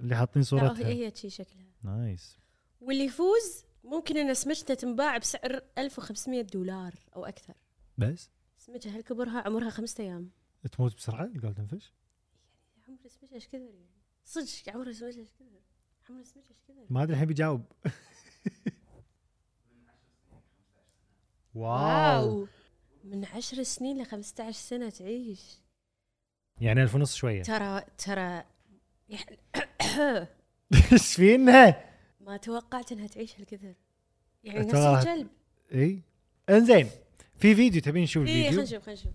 [0.00, 1.66] اللي حاطين صورتها؟ هي شي شكلها.
[1.82, 2.38] nice.
[2.80, 7.54] واللي يفوز ممكن إن سمكته تنباع بسعر 1500 دولار أو أكثر.
[7.98, 10.30] بس؟ سمكه هالكبرها عمرها خمسة أيام؟
[10.72, 11.92] تموت بسرعة؟ ال golden fish؟
[12.88, 13.86] عمر السمكه إيش كثر يعني؟
[14.24, 15.44] صدق عمر السمكه إيش كثر؟
[16.10, 17.62] عمر السمكه إيش كثر؟ ما أدري الحين بيجاوب.
[21.54, 22.28] Wow.
[22.28, 22.46] Wow.
[23.05, 25.41] من عشر سنين ل 15 سنه تعيش
[26.61, 28.43] يعني ألف ونص شويه ترى ترى
[29.09, 29.25] يح...
[30.91, 31.83] ايش فينا؟
[32.19, 33.73] ما توقعت انها تعيش هالكثر
[34.43, 35.27] يعني نفس أتوقع- الكلب
[35.73, 36.01] اي
[36.49, 36.89] انزين
[37.39, 39.13] في فيديو تبين نشوف اي خلينا الفيديو نشوف خلينا نشوف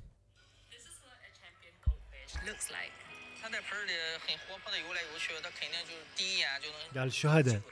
[0.71, 2.93] This is what a champion goldfish looks like.
[3.43, 3.93] 它在盆儿里
[4.27, 7.63] 很活泼的游来游去，它肯定就是第一眼就能 قال الشهداء 记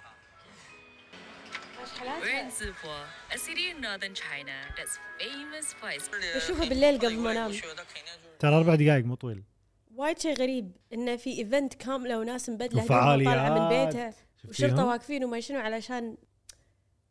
[6.36, 7.52] بشوفه بالليل قبل ما انام
[8.39, 9.44] ترى أربع دقائق مو طويل.
[9.96, 14.13] وايد شيء غريب إنه في event كاملة وناس مبدلة هدومها طالعة من بيتها.
[14.50, 16.18] وشرطة واقفين وما شنو علشان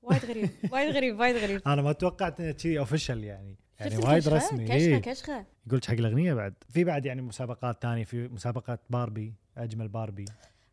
[0.03, 0.51] وايد غريب.
[0.73, 1.63] وايد غريب وايد غريب.
[1.67, 3.57] أنا ما توقعت إنه شيء official يعني.
[3.81, 4.65] يعني وايد رسمي.
[4.65, 4.99] كشخة إيه.
[4.99, 5.47] كشخة.
[5.71, 6.55] قلت حق الأغنية بعد.
[6.71, 10.25] في بعد يعني مسابقات ثانية في مسابقه باربي أجمل باربي.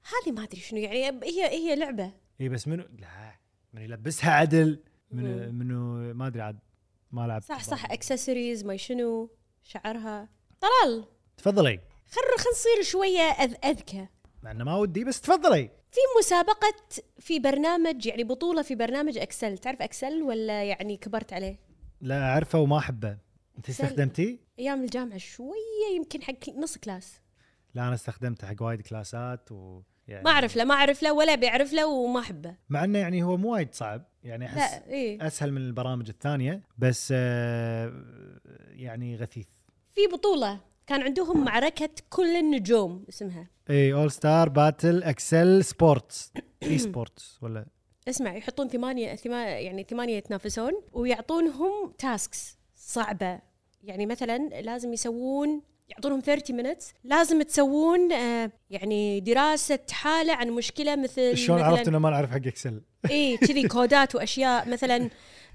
[0.04, 2.12] هذه ما أدري شنو يعني هي هي لعبة.
[2.42, 3.45] اي بس منو؟ لا.
[3.76, 4.80] من يلبسها عدل
[5.12, 5.56] مم.
[5.56, 6.60] منو ما أدري عاد
[7.12, 7.92] ما لعبت صح صح.
[7.92, 9.30] اكسسوارز ما شنو
[9.64, 10.30] شعرها
[10.62, 11.06] طلال
[11.38, 14.08] تفضلي خلينا خلينا نصير شوية أذ أذكى
[14.44, 16.74] مع إنه ما ودي بس تفضلي في مسابقة
[17.20, 21.60] في برنامج يعني بطولة في برنامج Excel، تعرف Excel ولا يعني كبرت عليه؟
[22.02, 23.18] لا أعرفه وما أحبه
[23.58, 27.22] أنت سل- استخدمتي؟ أيام الجامعة شوية يمكن حق نص class،
[27.74, 31.36] لا أنا استخدمته حق وايد كلاسات و يعني ما أعرف له ما أعرف له ولا
[31.36, 32.56] بيعرف له وما أحبه.
[32.70, 36.62] مع إنه يعني هو مو وايد صعب يعني أحس لا إيه أسهل من البرامج الثانية
[36.78, 37.94] بس آه
[38.70, 39.48] يعني غثيث.
[39.96, 47.38] في بطولة كان عندهم معركة كل النجوم اسمها، إي all star battle Excel sports esports
[47.42, 47.66] ولا؟
[48.10, 53.40] اسمع يحطون ثمانية ثما يعني ثمانية يتنافسون ويعطونهم tasks صعبة،
[53.84, 56.84] يعني مثلا لازم يسوون يعطونهم 30 minutes.
[57.04, 62.36] لازم تسوون آه يعني دراسة حالة عن مشكلة مثل شلون عرفت إنه ما نعرف حق
[62.48, 62.82] Excel
[63.12, 65.10] إي كذي كودات وأشياء مثلا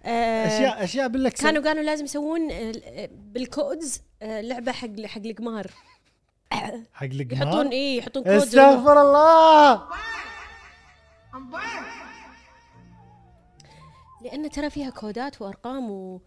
[0.04, 1.42] آه اشياء أشياء بال Excel.
[1.42, 5.66] كانوا قالوا لازم يسوون آه، بال codes لعبة حق حق القمار.
[6.92, 9.82] حق القمار؟ يحطون إي يحطون codes استغفر الله!
[14.22, 16.20] لأن ترى فيها كودات وأرقام و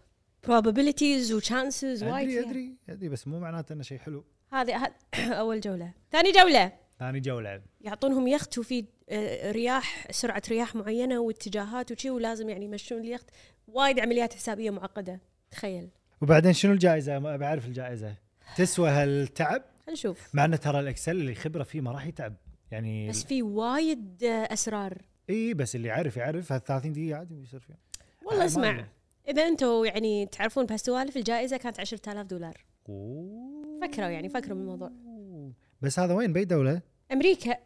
[0.46, 2.40] probabilities وchances وايد أدري.
[2.40, 4.24] أدري أدري بس مو معناته إنه شيء حلو.
[4.52, 5.92] هذه أول جولة.
[6.12, 6.72] ثاني جولة.
[6.98, 7.62] ثاني جولة.
[7.80, 13.30] يعطونهم يخت وفي آه، رياح سرعة رياح معينة واتجاهات وشي ولازم يعني يمشون اليخت.
[13.68, 15.20] وايد عمليات حسابية معقدة.
[15.50, 15.88] تخيل.
[16.20, 18.14] وبعدين شنو الجائزة؟ ما بعرف الجائزة.
[18.56, 20.34] تسوى هالتعب؟ خلينا نشوف.
[20.34, 22.34] مع إنه ترى ال Excel اللي خبرة فيه ما راح يتعب.
[22.70, 25.02] يعني بس في وايد آه، أسرار.
[25.30, 26.52] إي بس اللي يعرف يعرف.
[26.52, 27.78] هال 30 دقيقة عادي يصير فيها.
[28.22, 28.86] والله ما اسمع.
[29.28, 33.80] إذا أنتم يعني تعرفون بهالسوالف الجائزة كانت 10000 دولار أوه.
[33.82, 34.90] فكروا يعني فكروا بالموضوع
[35.80, 36.82] بس هذا وين بأي دولة؟
[37.12, 37.56] أمريكا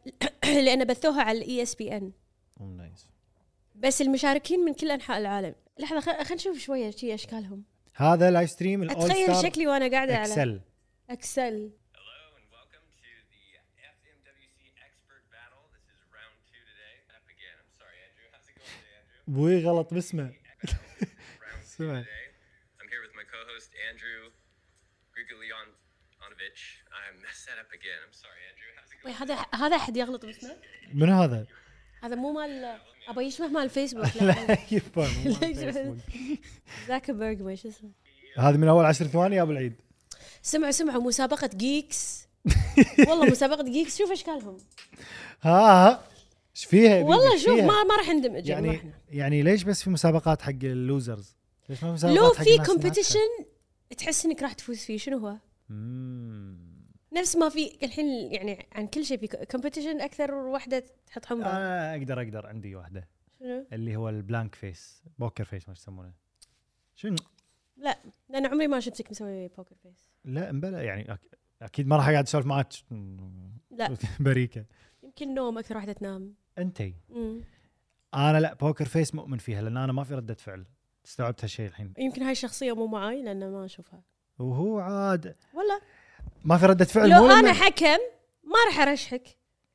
[0.64, 2.12] لأن بثوها على ال ESPN
[2.60, 3.08] أوه nice
[3.74, 8.82] بس المشاركين من كل أنحاء العالم لحظة خلينا نشوف شوية شي أشكالهم هذا live stream
[8.82, 10.60] الأول أتخيل ستار شكلي وأنا قاعدة على اكسل
[11.10, 13.44] اكسل Hello and welcome to the
[13.98, 15.62] FMWC Expert Battle.
[15.74, 16.94] This is round two today.
[17.18, 17.56] Up again.
[17.62, 18.26] I'm sorry, Andrew.
[18.34, 19.28] How's it going today, Andrew?
[19.28, 20.32] أبوي غلط باسمه
[21.78, 22.06] Today.
[22.80, 24.20] I'm here with my co-host Andrew
[25.14, 26.62] Grigolionovich.
[26.98, 28.00] I'm set up again.
[28.06, 28.70] I'm sorry, Andrew.
[28.76, 29.22] How's it وي going?
[29.22, 30.56] هذا هذا أحد يغلط باسمه
[30.94, 31.46] منو هذا؟
[32.02, 34.54] هذا مو مال ابى يشبه مال الفيسبوك لا
[35.40, 35.96] فيسبوك.
[36.88, 37.90] زاكربرج ما شو اسمه
[38.38, 39.74] هذا من أول عشر ثواني يا أبو العيد
[40.42, 42.28] سمعوا سمعوا مسابقة geeks
[43.08, 44.58] والله مسابقة geeks شوف اشكالهم
[45.42, 46.04] ها ها
[46.56, 50.50] إيش فيها؟ والله شوف؟ ما ما راح ندمج يعني يعني ليش بس في مسابقات حق
[50.62, 51.37] ال losers؟
[51.68, 53.18] ليش ما في مسابقات لو في؟ competition
[53.98, 54.98] تحس إنك راح تفوز فيه.
[54.98, 55.36] شنو هو؟
[55.68, 56.78] مم.
[57.12, 61.94] نفس ما في الحين يعني عن كل شيء في competition أكثر واحدة تحط حمراء أنا
[61.96, 62.46] أقدر أقدر.
[62.46, 63.08] عندي واحدة.
[63.38, 65.02] شنو؟ اللي هو ال blank face.
[65.18, 66.12] poker face ما يسمونه.
[66.94, 67.16] شنو؟
[67.76, 70.08] لا لأن عمري ما شفتك مسوي بوكر فيس.
[70.24, 70.82] لا مبلا.
[70.82, 71.20] يعني أك...
[71.62, 72.72] أكيد ما راح أقعد أسولف معك
[73.70, 73.96] لا.
[74.20, 74.64] بريكة.
[75.02, 76.34] يمكن نوم أكثر واحدة تنام.
[76.58, 76.94] أنتي.
[77.08, 77.40] مم.
[78.14, 80.64] أنا لا poker face مؤمن فيها لأن أنا ما في ردة فعل.
[81.08, 81.92] استوعبت هالشيء الحين.
[81.98, 84.02] يمكن هاي الشخصيه مو معاي لأن ما أشوفها.
[84.38, 85.80] وهو عاد والله
[86.44, 87.98] ما في ردة فعل لو أنا حكم
[88.44, 89.22] ما راح أرشحك.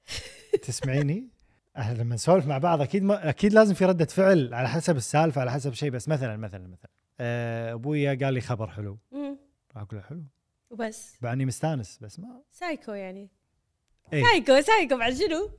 [0.68, 1.30] تسمعيني؟
[1.78, 5.42] إحنا لما نسولف مع بعض أكيد ما أكيد لازم في ردة فعل على حسب السالفة
[5.42, 6.92] على حسب شيء بس مثلا مثلا مثلا.
[7.20, 8.98] آه، أبويا قال لي خبر حلو.
[9.76, 10.24] أقول له حلو.
[10.70, 11.18] وبس.
[11.22, 13.30] بعدني مستانس بس ما سايكو يعني.
[14.14, 14.24] إيه.
[14.24, 15.50] سايكو سايكو بعد شنو؟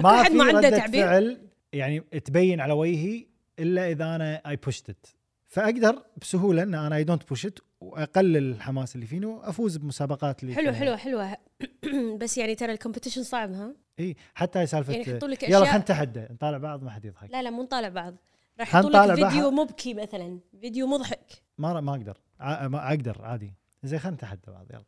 [0.00, 3.26] ما في ما عنده ردة تعبير؟ فعل يعني تبين على وجهي
[3.58, 5.06] إلا إذا أنا I pushed it
[5.48, 10.54] فأقدر بسهولة إن أنا I don't push it وأقلل الحماس اللي فيني وأفوز بمسابقات اللي
[10.54, 11.36] حلو حلو حلوة
[12.20, 15.58] بس يعني ترى ال competition صعب ها؟ إي حتى هاي سالفة يعني يحطوا لك يلا
[15.58, 16.26] أشياء- خلينا نتحدى.
[16.30, 17.30] نطالع بعض ما حد يضحك.
[17.30, 18.16] لا لا مو نطالع بعض.
[18.60, 19.14] راح يحطوا لك.
[19.28, 21.42] فيديو مبكي مثلا فيديو مضحك.
[21.58, 22.16] ما ما أقدر.
[22.40, 23.54] ع- ما أقدر عادي.
[23.82, 24.84] زين خلينا نتحدى بعض يلا.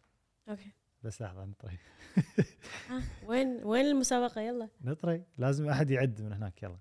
[0.49, 0.73] okay.
[1.03, 1.79] بس لحظة نطري.
[3.29, 4.69] وين وين المسابقة؟ يلا.
[4.85, 5.23] نطري.
[5.39, 6.79] لازم أحد يعد من هناك يلا.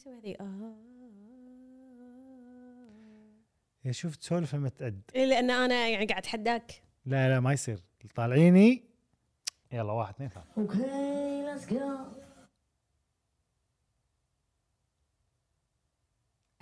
[0.00, 0.74] يسوي هذي آه.
[3.84, 6.82] يا شوف تسولف لما تعد إيه لأن أنا يعني قاعد أتحداك.
[7.06, 7.82] لا لا ما يصير.
[8.14, 8.84] طالعيني.
[9.72, 10.66] يلا واحد اثنين ثلاثة.
[10.66, 12.20] Okay, let's go.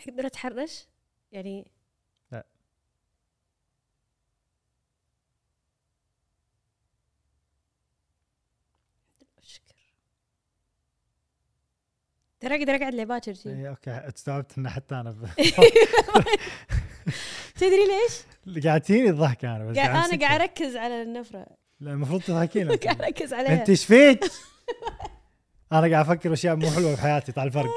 [0.09, 0.87] أقدر أتحرش؟
[1.33, 1.71] يعني
[2.33, 2.45] لا.
[9.39, 9.75] اشكر
[12.41, 15.11] ترى أقدر اقعد لباكر شي اي أوكي استوعبت ان حتى أنا.
[17.61, 20.27] تدري ليش؟ قاعد تجيني الضحك أنا بس قاعد أنا.
[20.27, 21.47] قاعد أركز على النفرة
[21.81, 22.69] لا المفروض تضحكين.
[22.77, 24.25] قاعد أركز عليها أنت إيش فيك؟
[25.73, 27.71] أنا قاعد أفكر أشياء مو حلوة بحياتي طال الفرق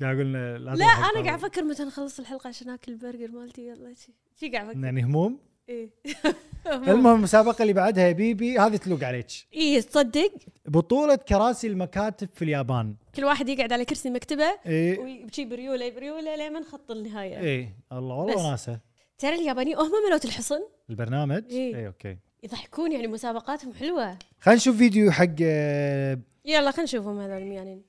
[0.00, 1.24] قاعد أقول لا أنا.
[1.24, 3.94] قاعد أفكر متى نخلص الحلقة عشان آكل البرجر مالتي يلا
[4.40, 5.90] شي قاعد أفكر يعني هموم إيه.
[6.72, 9.26] المهم المسابقة اللي بعدها يا baby هذه تلوق عليك.
[9.52, 10.32] إيه تصدق؟
[10.66, 12.96] بطولة كراسي المكاتب في اليابان.
[13.14, 17.38] كل واحد يقعد على كرسي مكتبه اي ويجي بريولة بريولة لين خط النهاية.
[17.40, 18.46] اي الله والله.
[18.46, 18.80] وناسه
[19.18, 20.60] ترى اليابانيين هم ملوت الحصن.
[20.90, 21.76] البرنامج؟ إيه.
[21.76, 22.16] اي okay.
[22.42, 24.18] يضحكون يعني مسابقاتهم حلوة.
[24.40, 27.82] خلينا نشوف فيديو حق آه، يلا خلينا نشوفهم هذول الميانين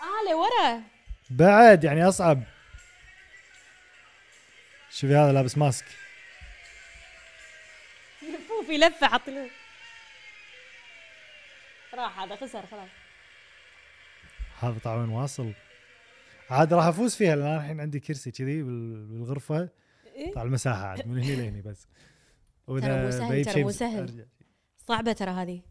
[0.00, 0.82] آه لورا.
[1.30, 2.42] بعد يعني أصعب.
[4.92, 5.84] شوفي هذا لابس ماسك.
[8.22, 9.50] يلفوه في لفة حط له.
[11.94, 12.88] راح هذا خسر خلاص.
[14.60, 15.52] هذا طاعون واصل.
[16.50, 19.68] عاد راح أفوز فيها لأن أنا الحين عندي كرسي كذي بال- بالغرفة.
[20.14, 21.86] إيه؟ طال المساحة عاد من هنا لهني بس.
[22.68, 24.26] بقيت ترى شيء سهل.
[24.88, 25.62] صعبة ترى هذه.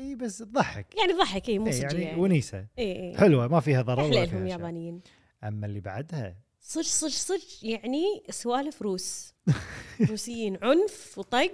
[0.00, 2.20] إي بس تضحك يعني ضحك إي مو إيه يعني يعني.
[2.20, 2.66] ونيسة.
[2.78, 3.18] إي إي.
[3.18, 4.46] حلوة ما فيها ضرر ولا فيها.
[4.48, 5.00] يابانيين.
[5.44, 6.36] أما اللي بعدها
[6.68, 9.34] صج صج صج يعني سوالف روس.
[10.10, 11.52] روسيين عنف وطق.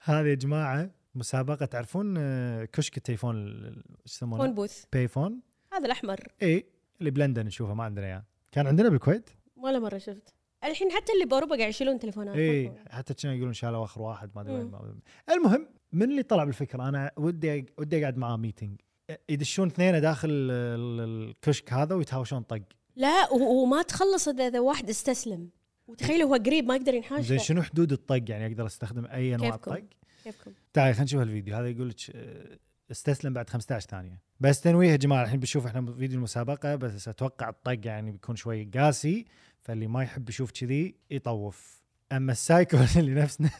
[0.00, 4.84] هذه يا جماعة مسابقة تعرفون آه، كشك التليفون ال- ال- إيش phone يسمونه؟ booth.
[4.92, 5.40] pay phone
[5.72, 6.20] هذا الأحمر.
[6.42, 6.66] إي
[7.00, 8.24] اللي بلندن نشوفه ما عندنا إياه.
[8.52, 10.34] كان عندنا بالكويت ولا مرة شفت.
[10.64, 12.36] الحين حتى اللي بأوروبا قاعد يشيلون تليفونات.
[12.36, 16.88] إي حتى كانوا يقولون شالوا آخر واحد ما أدري وين المهم من اللي طلع بالفكرة؟
[16.88, 18.80] أنا ودي ودي أقعد معاه meeting
[19.28, 22.62] يدشون اثنين داخل ال- ال- الكشك هذا ويتهاوشون طق.
[22.96, 25.48] لا وما تخلص اذا واحد استسلم.
[25.88, 27.38] وتخيل هو قريب ما يقدر ينحاش زين.
[27.38, 29.82] شنو حدود الطق؟ يعني أقدر أستخدم أي أنواع؟ الطق؟
[30.24, 31.56] كيفكم؟ تعال خلينا نشوف الفيديو.
[31.56, 32.58] هذا يقول لك آه،
[32.90, 34.20] استسلم بعد 15 ثانية.
[34.40, 38.64] بس تنويه يا جماعة الحين بنشوف إحنا فيديو المسابقة بس أتوقع الطق يعني بيكون شوي
[38.64, 39.24] قاسي
[39.62, 41.82] فاللي ما يحب يشوف كذي يطوف.
[42.12, 43.50] أما السايكو اللي نفسنا.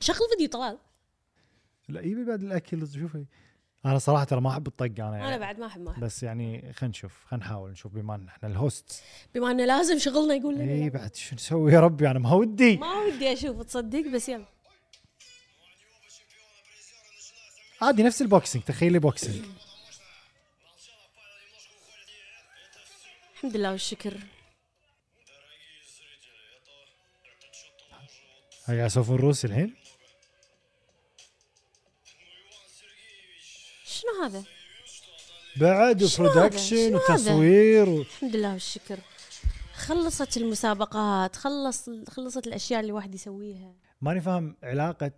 [0.00, 0.78] شغل فيديو طلال.
[1.88, 3.24] لا يبي بعد الأكل شوفي.
[3.86, 6.00] أنا صراحة ترى ما أحب الطق أنا يعني أنا بعد ما أحب ما أحب.
[6.04, 9.02] بس يعني خلينا نشوف خلينا نحاول نشوف بما إن إحنا ال host
[9.34, 10.72] بما إنه لازم شغلنا يقول لنا.
[10.72, 10.90] اي.
[10.90, 12.76] بعد شو نسوي يا ربي؟ أنا ما ودي.
[12.76, 14.44] ما ودي أشوف تصدق؟ بس يلا.
[17.82, 19.44] عادي نفس ال boxing تخيلي boxing
[23.34, 24.18] الحمد لله والشكر.
[28.66, 29.74] هاي قاعد يسولفون روسي الحين؟
[34.04, 34.44] شنو هذا؟
[35.60, 38.00] بعد؟ برودكشن؟ وتصوير و...
[38.00, 38.98] الحمد لله والشكر.
[39.74, 43.74] خلصت المسابقات خلص خلصت الأشياء اللي الواحد يسويها.
[44.00, 45.12] ماني فاهم علاقة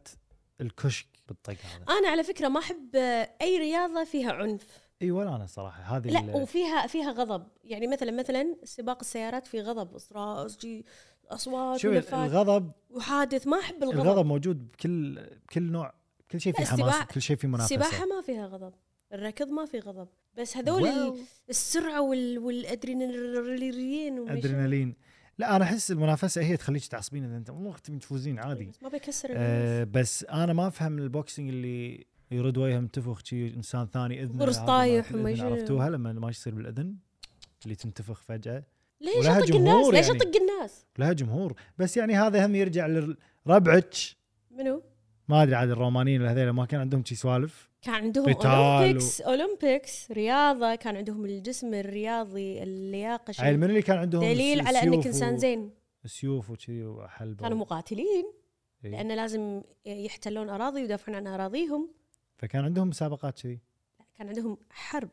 [0.60, 1.98] الكشك بالطق هذا.
[1.98, 2.96] أنا على فكرة ما أحب
[3.42, 4.66] أي رياضة فيها عنف.
[5.02, 5.96] إي ولا أنا صراحة.
[5.96, 7.46] هذه لا وفيها فيها غضب.
[7.64, 10.48] يعني مثلا مثلا سباق السيارات في غضب اصرار
[11.30, 15.94] أصوات شوف الغضب وحادث ما أحب الغضب, الغضب موجود بكل بكل نوع.
[16.30, 17.76] كل شيء فيه حماس كل شيء فيه منافسة.
[17.76, 18.72] السباحه ما فيها غضب.
[19.12, 20.08] الركض ما في غضب.
[20.38, 24.28] بس هذول السرعة وال والأدرينالين.
[24.28, 24.94] أدرينالين.
[25.38, 28.64] لا أنا أحس المنافسة هي تخليك تعصبين إذا أنت والله تبين تفوزين عادي.
[28.64, 33.86] بس ما بيكسر آه بس أنا ما أفهم البوكسينج اللي يرد وجهه منتفخ شي إنسان
[33.86, 35.42] ثاني اذنه قرص طايح وما.
[35.42, 36.96] عرفتوها لما ما يصير بالإذن
[37.64, 38.64] اللي تنتفخ فجأة.
[39.00, 40.18] ليش اطق الناس؟ ليش يعني.
[40.18, 41.54] اطق الناس؟ لها جمهور.
[41.78, 42.86] بس يعني هذا هم يرجع
[43.46, 43.94] لربعك.
[44.50, 44.82] منو؟
[45.28, 47.68] ما أدري عاد الرومانيين هذول ما كان عندهم شي سوالف.
[47.82, 53.98] كان عندهم أولمبيكس أولمبيكس رياضة كان عندهم الجسم الرياضي اللياقة شيء عيل من اللي كان
[53.98, 55.70] عندهم؟ دليل على انك انسان و- زين.
[56.06, 57.42] سيوف وكذي وحلبة.
[57.42, 58.24] كانوا مقاتلين.
[58.84, 58.90] إيه.
[58.90, 61.88] لأن لازم يحتلون أراضي ويدافعون عن أراضيهم.
[62.36, 63.58] فكان عندهم مسابقات كذي
[64.18, 65.08] كان عندهم حرب.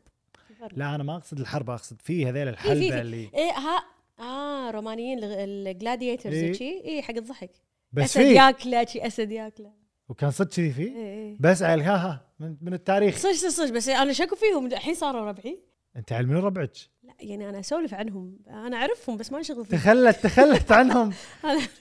[0.72, 3.00] لا أنا ما أقصد الحرب أقصد في هذيل في- الحلبة في.
[3.00, 3.84] اللي إيه ها
[4.20, 6.84] آه رومانيين ال gladiators إيه.
[6.84, 7.50] اي حق الضحك.
[7.92, 9.83] بس أسد ياكلة شي أسد ياكلة.
[10.08, 11.36] وكان صدق كذي في إيه إيه.
[11.40, 13.16] بس عيل ها ها من, من التاريخ.
[13.16, 15.60] صج صج صج بس أنا شكو فيهم؟ الحين صاروا ربعي.
[15.96, 18.38] أنت عيل من ربعك؟ لا يعني أنا أسولف عنهم.
[18.48, 19.80] أنا أعرفهم بس ما نشغل فيهم.
[19.80, 21.12] تخلت تخلت عنهم.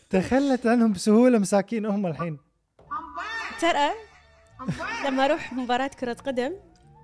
[0.10, 2.38] تخلت عنهم بسهولة مساكين هم الحين.
[3.62, 3.90] ترى
[5.06, 6.54] لما أروح مباراة كرة قدم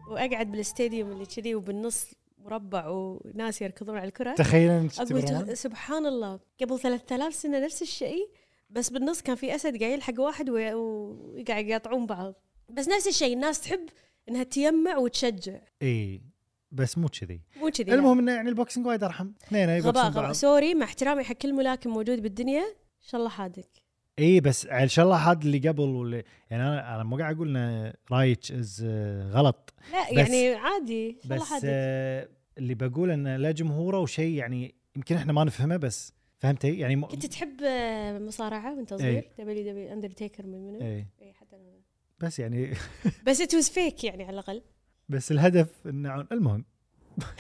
[0.10, 2.06] وأقعد بالاستاديوم اللي كذي وبالنص
[2.46, 8.30] مربع وناس يركضون على الكرة تخيل أقول سبحان الله قبل 3000 سنة نفس الشيء
[8.70, 12.34] بس بالنص كان في أسد قاعد يلحق واحد وي- وقاعد يقاطعون بعض.
[12.70, 13.80] بس نفس الشيء الناس تحب
[14.30, 15.60] إنها تجمع وتشجع.
[15.82, 16.22] إي
[16.72, 17.42] بس مو كذي.
[17.58, 17.94] مو كذي.
[17.94, 19.32] المهم انه يعني ال boxing وايد أرحم.
[19.48, 20.32] اثنين غباء غباء.
[20.32, 23.70] sorry مع احترامي حق كل ملاكم موجود بالدنيا إن شاء الله حادك.
[24.20, 27.58] إي بس إن شاء الله هذا اللي قبل واللي يعني أنا أنا مو قاعد أقول
[27.58, 28.86] إن رايك is
[29.32, 29.74] غلط.
[29.92, 31.64] لا بس- يعني عادي إن شاء الله بس حادك.
[31.66, 32.28] آه
[32.58, 37.06] اللي بقول انه لا جمهوره وشيء يعني يمكن إحنا ما نفهمه بس فهمتي يعني م...
[37.06, 37.62] كنت تحب
[38.22, 41.80] مصارعة وانت صغير؟ WW Undertaker من منو؟ اي اي حتى أنا.
[42.20, 42.74] بس يعني
[43.28, 44.62] بس it was fake يعني على الأقل.
[45.10, 46.66] بس الهدف إنه المهم.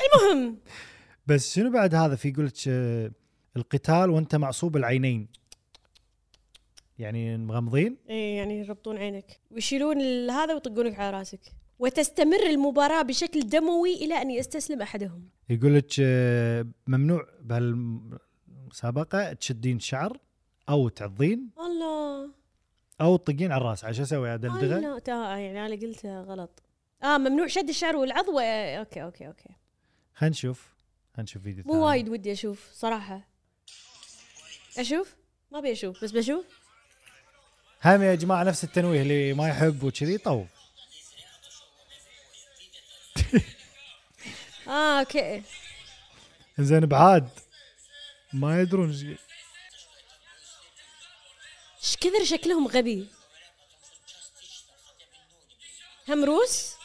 [0.05, 0.57] المهم.
[1.27, 3.11] بس شنو بعد هذا في يقول لك آه،
[3.57, 5.27] القتال وانت معصوب العينين.
[6.97, 9.39] يعني مغمضين؟ اي يعني يربطون عينك.
[9.51, 11.39] ويشيلون هذا ويطقونك على راسك.
[11.79, 15.29] وتستمر المباراة بشكل دموي إلى أن يستسلم أحدهم.
[15.49, 17.27] يقول لك آه، ممنوع
[18.69, 20.17] بهالمسابقه تشدين شعر
[20.69, 22.29] أو تعضين الله.
[23.01, 23.85] أو تطقين على الراس.
[23.85, 24.99] عشان أسوي؟ أدغدغه الله.
[24.99, 26.63] تا يعني أنا قلتها غلط.
[27.03, 28.39] آه ممنوع شد الشعر والعض و...
[28.39, 29.49] okay okay okay.
[30.15, 30.67] خلينا نشوف.
[31.13, 33.27] خلينا نشوف فيديو مو وايد ودي أشوف صراحة.
[34.77, 35.15] أشوف؟
[35.51, 36.45] ما أبي أشوف بس بشوف.
[37.85, 40.47] هم يا جماعة نفس التنويه اللي ما يحب وكذي طوف.
[44.67, 45.43] آه okay.
[46.59, 47.29] زين بعاد.
[48.33, 49.19] ما يدرون إيش-
[51.83, 53.07] إيش كثر شكلهم غبي؟
[56.09, 56.75] هم روس؟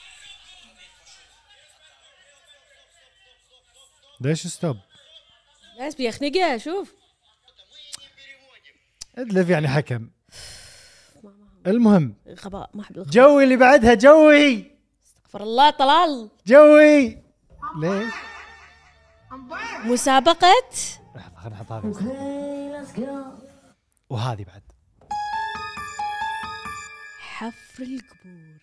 [4.20, 4.76] ليش stop؟
[5.80, 6.92] بس بيخنقه شوف.
[9.18, 10.10] ادلف يعني حكم.
[11.66, 13.12] المهم غباء ما أحب الغباء.
[13.14, 14.70] جوي اللي بعدها جوي!
[15.16, 16.30] استغفر الله طلال.
[16.46, 17.22] جوي!
[17.80, 18.12] ليه؟
[19.84, 20.52] مسابقة
[21.16, 23.38] لحظة خلينا نحط هذه.
[24.10, 24.62] وهذه بعد.
[27.18, 28.58] حفر القبور.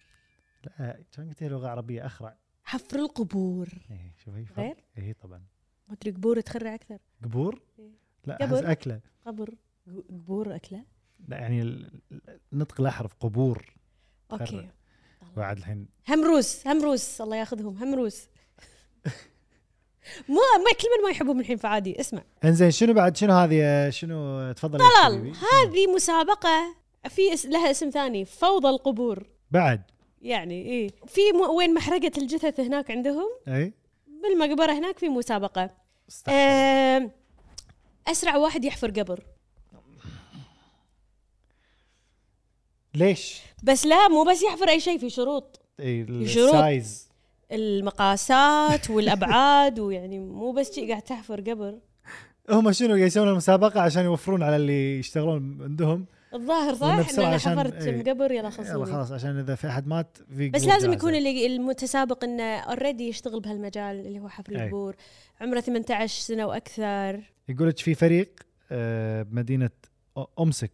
[0.80, 2.38] لا كان قلت لغة عربية؟ أخرع.
[2.64, 3.68] حفر القبور.
[3.92, 4.58] إيه شوفي فرق.
[4.66, 5.42] غير؟ إيه طبعا.
[5.88, 6.98] ما أدري قبور تخرع أكثر.
[7.24, 7.92] قبور؟ إيه.
[8.26, 8.56] لا قبر.
[8.58, 9.02] أحس أكلة.
[9.26, 9.50] قبر.
[9.88, 10.86] ق- قبور أكلة؟
[11.28, 11.90] لا يعني
[12.54, 13.74] نطق الأحرف قبور.
[14.32, 14.70] أوكي.
[15.36, 15.88] بعد الحين.
[16.10, 18.28] همروس همروس الله ياخذهم همروس
[20.30, 24.52] مو ما كل من ما يحبهم الحين فعادي اسمع انزين شنو بعد شنو هذه شنو
[24.52, 25.34] تفضل طلال.
[25.54, 26.76] هذه مسابقة
[27.10, 27.22] في.
[27.46, 29.82] لها اسم ثاني فوضى القبور بعد
[30.22, 31.22] يعني إيه في.
[31.58, 33.74] وين محرقة الجثث هناك عندهم أي
[34.24, 35.10] بالمقبرة هناك في
[36.10, 36.38] استغفر.
[36.38, 37.12] آم،
[38.08, 39.24] أسرع واحد يحفر قبر
[42.94, 46.54] ليش؟ بس لا مو بس يحفر أي شيء في شروط إي شروط.
[46.54, 47.11] ال size
[47.52, 51.80] المقاسات والأبعاد ويعني مو بس شي قاعد تحفر قبر.
[52.50, 57.38] هم شنو قاعد يسوون المسابقة عشان يوفرون على اللي يشتغلون عندهم؟ الظاهر صح؟ ان أنا
[57.38, 58.04] حفرت إيه.
[58.04, 60.94] قبر يلا يلا خلصوني خلاص عشان إذا في أحد مات في بس لازم.
[60.94, 64.64] يكون اللي المتسابق إنه already يشتغل بهالمجال اللي هو حفر أي.
[64.64, 64.96] القبور.
[65.42, 67.20] عمره 18 سنة وأكثر.
[67.50, 68.32] يقول لك في فريق
[68.72, 69.70] آه، بمدينة
[70.40, 70.72] أمسك.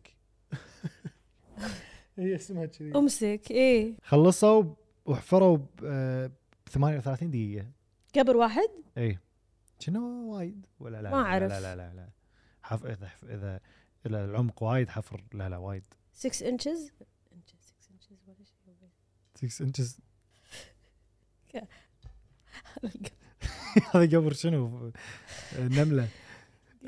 [2.18, 2.92] هي اسمها كذي.
[2.96, 3.94] أمسك إيه.
[4.04, 4.64] خلصوا
[5.06, 6.32] وحفروا آه،
[6.70, 7.66] 38 دقيقة.
[8.16, 9.20] قبر واحد؟ اي
[9.80, 11.52] شنو وايد؟ ولا لا ما لا أعرف.
[11.52, 12.10] لا لا لا, لا.
[12.64, 13.60] حف إذا إذا
[14.06, 15.24] إذا العمق وايد حفر.
[15.34, 15.84] لا لا وايد.
[16.14, 16.92] 6 انشز
[19.36, 20.00] 6 انشز
[23.94, 24.92] هذا قبر شنو؟
[25.60, 26.08] نملة.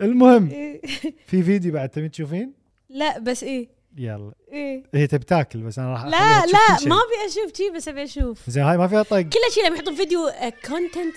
[0.02, 0.50] المهم
[1.30, 2.54] في فيديو بعد تبي تشوفين؟
[2.90, 3.70] لا بس إيه.
[4.00, 4.32] يلا.
[4.52, 4.84] إيه.
[4.94, 6.90] هي تبي تاكل بس أنا راح لا لا شيء.
[6.90, 8.50] ما أبي أشوف شي بس أبي أشوف.
[8.50, 9.22] زين هاي ما فيها طق.
[9.22, 10.32] كل شيء لما يحطون فيديو
[10.66, 11.16] content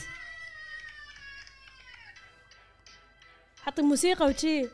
[3.62, 4.68] حاطين موسيقى وشي.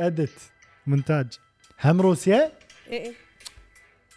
[0.00, 0.38] edit
[0.86, 1.26] مونتاج.
[1.84, 2.52] هم روسيا؟
[2.88, 3.14] إيه إيه.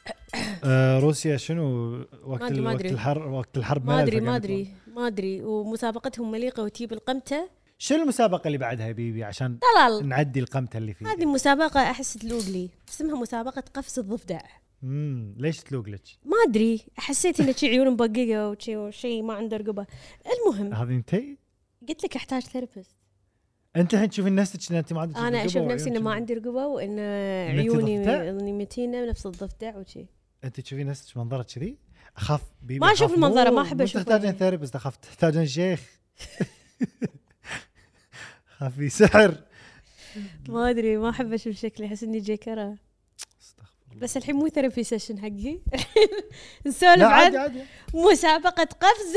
[0.64, 1.92] آه روسيا شنو؟
[2.24, 2.86] وقت ما أدري، ما وقت.
[2.86, 5.42] الحرب وقت الحرب ما أدري ما أدري ما أدري.
[5.42, 7.50] ومسابقتهم مليقة وتجيب القمتة.
[7.84, 12.14] شنو المسابقة اللي بعدها يا بيبي عشان طلال نعدي القمتة اللي فيها هذه مسابقة أحس
[12.14, 14.40] تلوق لي اسمها مسابقة قفز الضفدع.
[14.84, 16.82] امم ليش تلوق لك؟ ما أدري.
[16.96, 19.86] حسيت إن شي عيون مبققة وشي وشي ما عنده رقبة.
[20.26, 20.74] المهم.
[20.74, 21.16] هذه أنت؟
[21.90, 22.96] قلت لك أحتاج ثيرابيست.
[23.76, 26.14] أنت الحين تشوفين نفسك ان أنت ما عندك أنا رقبة أشوف نفسي وعيون ما.
[26.14, 30.06] عندي رقبة وإن أنت عيوني ضفدع؟ إني متينة نفس الضفدع وشي.
[30.44, 31.78] أنت تشوفين نفسك منظرك كذي؟
[32.18, 34.40] أخاف baby ما المنظرة، مو- ما أحب مو أشوف تحتاجين وجهي.
[34.40, 35.82] therapist أخاف تحتاجين شيخ.
[38.78, 39.36] في سحر.
[40.50, 42.78] ما أدري ما أحب أشوف شكلي جيكرة
[43.42, 44.02] استغفر الله.
[44.02, 45.60] بس الحين مو therapy session حقي.
[46.68, 47.52] نسولف عن
[47.94, 49.16] مسابقة قفز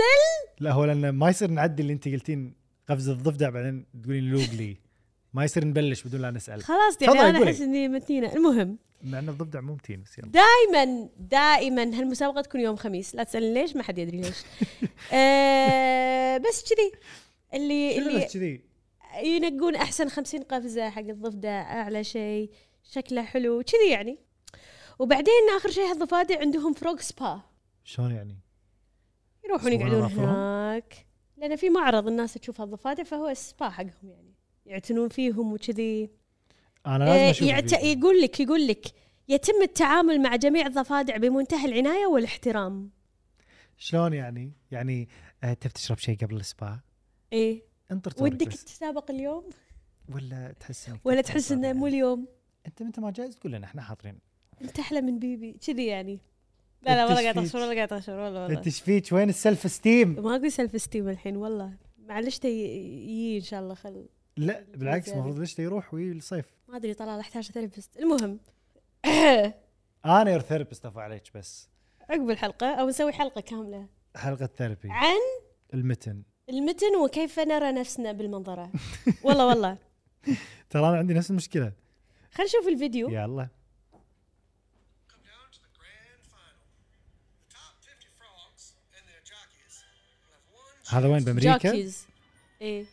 [0.61, 2.55] لا هو لأن ما يصير نعدي اللي أنت قلتين
[2.89, 4.77] قفز الضفدع بعدين تقولين لوق لي.
[5.35, 6.63] ما يصير نبلش بدون لا نسأل.
[6.63, 7.45] خلاص يعني قولي.
[7.45, 8.79] أحس إني متينة المهم.
[9.03, 10.29] مع ان الضفدع مو متين بس يلا.
[10.29, 13.15] دائما دائما هالمسابقة تكون يوم خميس.
[13.15, 14.37] لا تسألني ليش ما حد يدري ليش.
[15.13, 16.93] آه بس كذي.
[17.55, 18.66] اللي اللي بس كذي؟
[19.23, 22.51] ينقون أحسن خمسين قفزة حق الضفدع أعلى شيء
[22.83, 24.19] شكله حلو كذي يعني
[24.99, 27.41] وبعدين آخر شيء هالضفادع عندهم فروغ سبا
[27.85, 28.39] شلون يعني؟
[29.45, 31.07] يروحون يقعدون؟ هناك
[31.37, 34.35] لأن في معرض الناس تشوف هالضفادع فهو السبا حقهم يعني
[34.67, 36.11] يعتنون فيهم وكذي
[36.87, 37.73] أنا لازم آه، أشوف يعت...
[37.73, 38.87] يقول لك يقول لك
[39.29, 42.91] يتم التعامل مع جميع الضفادع بمنتهى العناية والاحترام
[43.77, 45.09] شلون يعني؟ يعني
[45.45, 46.81] آه، تبي تشرب شيء قبل السباق؟
[47.33, 48.65] إيه انطر دورك ودك بس.
[48.65, 49.51] تتسابق اليوم؟
[50.15, 51.79] ولا تحس إنك ولا تحس إنه يعني.
[51.79, 52.29] مو اليوم؟
[52.67, 54.19] أنت متى ما جايز تقول لنا إحنا حاضرين.
[54.63, 56.21] أنت أحلى من baby كذي يعني.
[56.83, 57.39] لا لا والله قاعد.
[57.39, 58.59] اغشر والله قاعد اغشر والله والله.
[58.59, 61.77] أنت إيش فيك؟ وين ال self-esteem؟ ما أقول self-esteem الحين والله.
[61.99, 64.07] معلش تي- يجي إن شاء الله خل
[64.37, 65.21] لا بالعكس زيادة.
[65.21, 67.97] المفروض ليش يروح ويجي الصيف؟ ما أدري طلال احتاج therapist.
[67.97, 68.41] المهم.
[70.05, 71.69] أنا your therapist أفو عليك بس.
[72.11, 73.89] عقب الحلقة أو نسوي حلقة كاملة.
[74.17, 74.89] حلقة therapy.
[74.91, 75.17] عن؟
[75.75, 76.23] المتن.
[76.49, 78.71] المتن وكيف نرى نفسنا بالمنظرة.
[79.23, 79.79] والله والله.
[80.71, 81.73] ترى أنا عندي نفس المشكلة.
[82.33, 83.09] خلينا نشوف الفيديو.
[83.09, 83.49] يلا.
[85.09, 86.67] come down to the grand final.
[87.43, 89.75] The top 50 frogs and their jockeys
[90.23, 92.07] will have one هذا وين بأمريكا؟ جاكيز
[92.61, 92.87] إيه.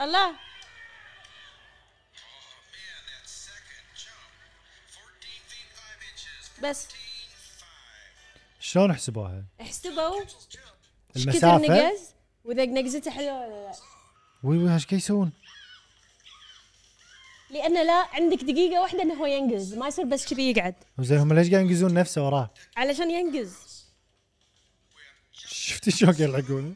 [0.00, 0.34] الله.
[6.64, 7.03] Oh
[8.64, 10.26] شلون حسبوها؟ احسبوا 5.
[10.26, 11.16] Kitchell's jump.
[11.16, 13.72] إيش كثر المسافة نقز وإذا نقزته حلوة ولا لا
[14.42, 15.32] وي وي إيش يسوون؟
[17.50, 21.32] لأن لا عندك دقيقة واحدة إنه هو ينقز ما يصير بس كذي يقعد زين هم
[21.32, 23.84] ليش قاعد ينقزون نفسه وراه؟ علشان ينقز
[25.32, 26.74] شفتي شلون قاعد يلعقونه؟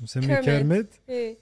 [0.00, 0.40] مسميه.
[0.40, 1.36] Kermit إيه.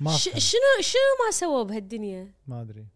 [0.00, 0.16] ما.
[0.16, 2.86] شنو شنو ما سووا بهالدنيا ما أدري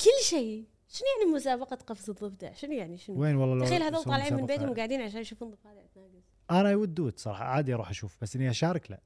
[0.00, 4.04] كل شيء شنو يعني مسابقة قفز الضفدع؟ شنو يعني شنو؟ وين والله لو تخيل هذول
[4.04, 4.56] طالعين من مسابقة.
[4.56, 8.50] بيتهم قاعدين عشان يشوفون ضفادع تناقز أنا ود دود صراحة عادي أروح أشوف بس إني
[8.50, 9.00] أشارك لا.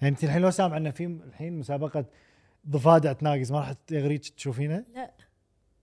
[0.00, 2.04] يعني أنت الحين لو سامع انه في الحين مسابقة
[2.68, 5.14] ضفادع تناقز ما راح تغريك تشوفينها؟ لا.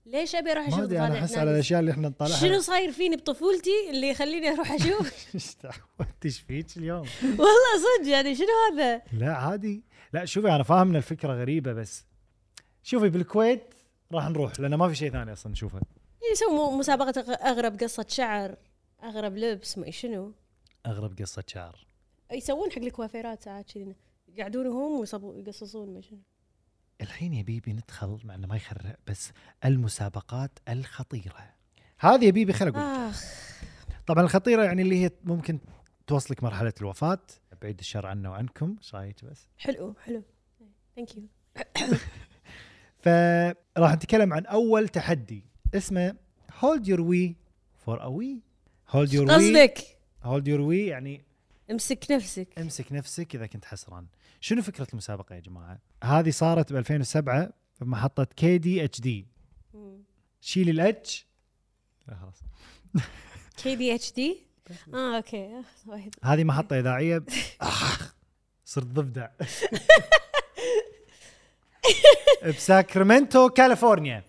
[0.06, 2.92] ليش أبي أروح أشوف أدري أنا ضفادع أحس على الأشياء اللي إحنا نطالعها شنو صاير
[2.92, 5.36] فيني بطفولتي اللي يخليني أروح أشوف؟
[6.26, 7.08] إيش فيك اليوم؟
[7.40, 9.84] والله صدق يعني شنو هذا؟ لا عادي.
[10.14, 12.06] لا شوفي أنا فاهم إن الفكرة غريبة بس
[12.84, 13.75] شوفي بالكويت
[14.14, 15.82] راح نروح لأن ما في شيء ثاني أصلا نشوفه.
[16.32, 18.56] يسوون مسابقة أغرب قصة شعر
[19.04, 20.34] أغرب لبس ما شنو.
[20.86, 21.88] أغرب قصة شعر.
[22.32, 23.96] يسوون حق الكوافيرات ساعات كذي
[24.28, 26.20] يقعدون هم ويصبوا يقصصون ما شنو.
[27.02, 29.32] الحين يا baby ندخل مع إنه ما يخرع بس
[29.66, 31.54] المسابقات الخطيرة.
[32.00, 32.82] هذه يا baby خل أقول.
[32.82, 33.24] آخ.
[34.08, 35.60] طبعا الخطيرة يعني اللي هي ممكن
[36.08, 37.20] توصلك مرحلة الوفاة.
[37.62, 38.76] بعيد الشر عنا وعنكم.
[38.78, 39.48] إيش رايك بس.
[39.58, 40.24] حلو حلو.
[40.96, 41.24] thank you
[43.06, 45.44] فراح نتكلم عن أول تحدي
[45.76, 46.16] اسمه
[46.60, 47.36] hold your wee
[47.86, 48.40] for a Wii
[48.90, 51.22] hold your wee قصدك؟ hold your wee يعني
[51.72, 52.48] امسك نفسك.
[52.60, 54.06] امسك نفسك إذا كنت حسران.
[54.40, 59.28] شنو فكرة المسابقة يا جماعة؟ هذه صارت ب 2007 في محطه KDHD
[60.42, 61.28] شيل ال H
[62.08, 62.42] لا خلاص.
[63.64, 64.38] KDHD
[64.94, 65.62] آه okay.
[65.86, 66.12] واحد.
[66.24, 67.24] هذه محطة إذاعية.
[68.66, 69.28] صرت ضفدع.
[72.58, 74.24] بساكرامنتو كاليفورنيا.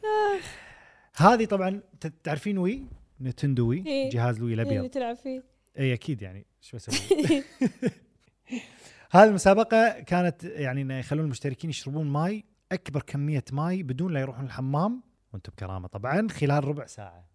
[1.17, 1.81] هذه طبعا
[2.25, 2.83] تعرفين Wii؟
[3.21, 4.11] Nintendo Wii؟ إيه.
[4.11, 5.43] جهاز ال Wii اللي الابيض تلعب فيه.
[5.79, 6.47] اي أكيد يعني.
[6.61, 6.97] شو أسوي؟
[9.11, 14.45] هذه المسابقة كانت يعني إنه يخلون المشتركين يشربون ماي أكبر كمية ماي بدون لا يروحون
[14.45, 15.03] الحمام.
[15.33, 17.29] وأنتم بكرامة طبعا خلال ربع ساعة.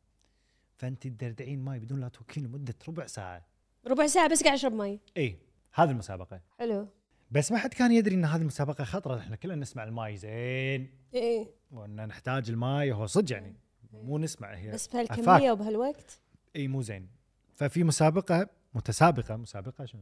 [0.77, 3.45] فانت تدردعين ماي بدون لا توقفين لمدة ربع ساعة.
[3.87, 5.37] ربع ساعة بس قاعد أشرب مي اي
[5.73, 6.41] هذه المسابقة.
[6.59, 6.87] حلو.
[7.31, 9.17] بس ما حد كان يدري إن هذه المسابقة خطرة.
[9.19, 10.89] إحنا كلنا نسمع الماي زين.
[11.13, 13.55] إيه وإن نحتاج الماي هو صدق يعني
[13.93, 14.71] مو نسمع هي.
[14.71, 14.87] بس.
[14.87, 16.19] بهالكمية وبهالوقت؟
[16.55, 17.09] إي مو زين.
[17.55, 20.01] ففي مسابقة متسابقة مسابقة شنو؟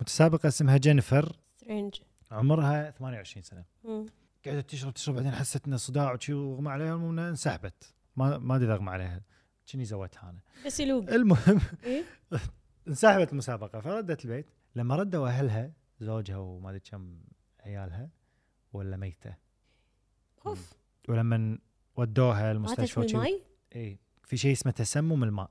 [0.00, 1.36] متسابقة اسمها جينيفر.
[1.56, 1.94] سترينج
[2.30, 3.64] عمرها 28 سنة.
[4.46, 7.94] قعدت تشرب تشرب بعدين حست إنه صداع وشي واغمى عليها المهم انسحبت.
[8.16, 9.22] ما ما أدري اغمى عليها.
[9.72, 11.10] كني زوتها أنا؟ بس يلوق.
[11.10, 12.04] المهم إيه.
[12.88, 14.46] انسحبت المسابقة فردت البيت.
[14.76, 17.20] لما ردوا أهلها زوجها وما أدري كم
[17.60, 18.08] عيالها
[18.72, 19.34] ولا ميتة.
[20.46, 20.72] أوف.
[21.08, 21.58] ولما
[21.96, 23.42] ودوها ماتت المستشفى من وشي- الماي
[23.76, 25.50] إي في شيء اسمه تسمم الماء.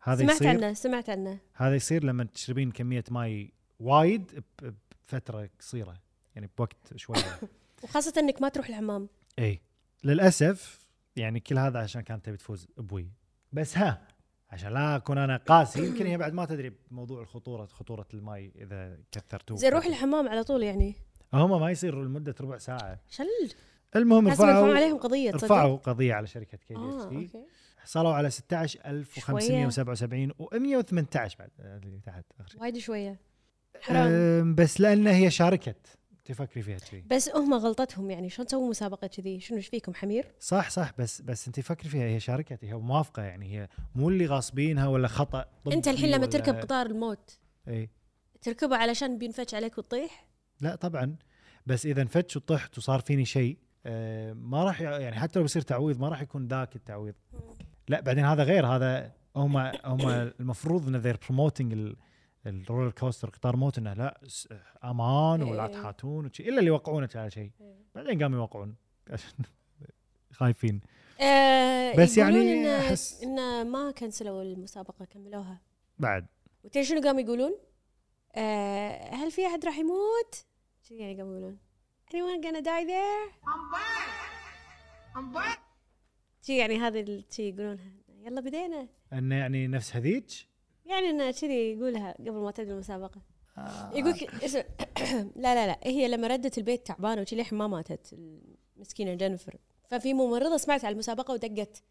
[0.00, 1.38] هذا سمعت يصير عنه سمعت عنه.
[1.54, 5.94] هذا يصير لما تشربين كمية ماي وايد بفترة قصيرة
[6.34, 7.40] يعني بوقت شوية
[7.84, 9.08] وخاصة إنك ما تروح الحمام.
[9.38, 9.60] إي.
[10.04, 13.08] للأسف يعني كل هذا عشان كانت تبي تفوز بوي.
[13.52, 14.08] بس ها
[14.50, 15.86] عشان لا أكون أنا قاسي.
[15.86, 19.56] يمكن هي بعد ما تدري بموضوع الخطورة خطورة الماي إذا كثرتوه.
[19.56, 20.94] زين روح الحمام على طول يعني.
[21.32, 23.00] هم ما يصير لمدة ربع ساعة.
[23.08, 23.24] شل.
[23.96, 27.30] المهم رفعوا عليهم قضية رفعوا قضية على شركة KDND أوكي.
[27.78, 32.24] حصلوا على 16577 و118 بعد اللي تحت.
[32.60, 33.20] وايد شوية.
[33.80, 34.54] حرام.
[34.54, 35.98] بس لأن هي شاركت.
[36.28, 40.26] تفكري فيها كذي بس هم غلطتهم يعني شلون تسوون مسابقة كذي؟ شنو إيش فيكم حمير؟
[40.40, 44.26] صح صح بس بس انت فكري فيها هي شاركت هي موافقة يعني هي مو اللي
[44.26, 47.90] غاصبينها ولا خطأ أنت الحين لما تركب قطار الموت إي.
[48.42, 50.28] تركبه علشان بينفتش عليك وتطيح؟
[50.60, 51.16] لا طبعا
[51.66, 56.00] بس إذا انفتش وطحت وصار فيني شيء آه، ما راح يعني حتى لو بيصير تعويض
[56.00, 57.14] ما راح يكون ذاك التعويض.
[57.88, 60.08] لا بعدين هذا غير هذا هم هم
[60.40, 61.96] المفروض إن they're promoting
[62.48, 64.20] ال roller coaster قطار موت إنه لا
[64.84, 65.72] أمان ولا إيه.
[65.72, 67.50] تحاتون وشي إلا اللي يوقعونك على شيء
[67.94, 68.74] بعدين قاموا يوقعون.
[69.10, 69.32] عشان
[70.38, 70.80] خايفين.
[71.20, 75.60] آه بس يعني إن, أحس- إن ما كنسلوا المسابقة كملوها.
[75.98, 76.26] بعد.
[76.64, 77.58] وتدري شنو قاموا يقولون؟
[78.36, 80.44] آه هل في أحد راح يموت؟
[80.82, 81.58] شو يعني قاموا يقولون؟
[82.10, 84.10] anyone gonna die there؟ I'm back.
[85.16, 85.58] I'm back.
[86.42, 87.92] شي يعني هذه ال- شي يقولونها.
[88.08, 88.88] يلا بدينا.
[89.12, 90.26] انه يعني نفس هذيك
[90.88, 93.20] يعني إنه كذي يقولها قبل ما تبدا المسابقة.
[93.58, 93.90] آه.
[93.94, 94.12] يقول
[94.44, 94.62] اسمع
[95.36, 95.78] لا لا لا.
[95.82, 98.12] هي لما ردت البيت تعبانة وشي للحين ما ماتت
[98.76, 99.56] المسكينة جينيفر.
[99.90, 101.82] ففي ممرضة سمعت على المسابقة ودقت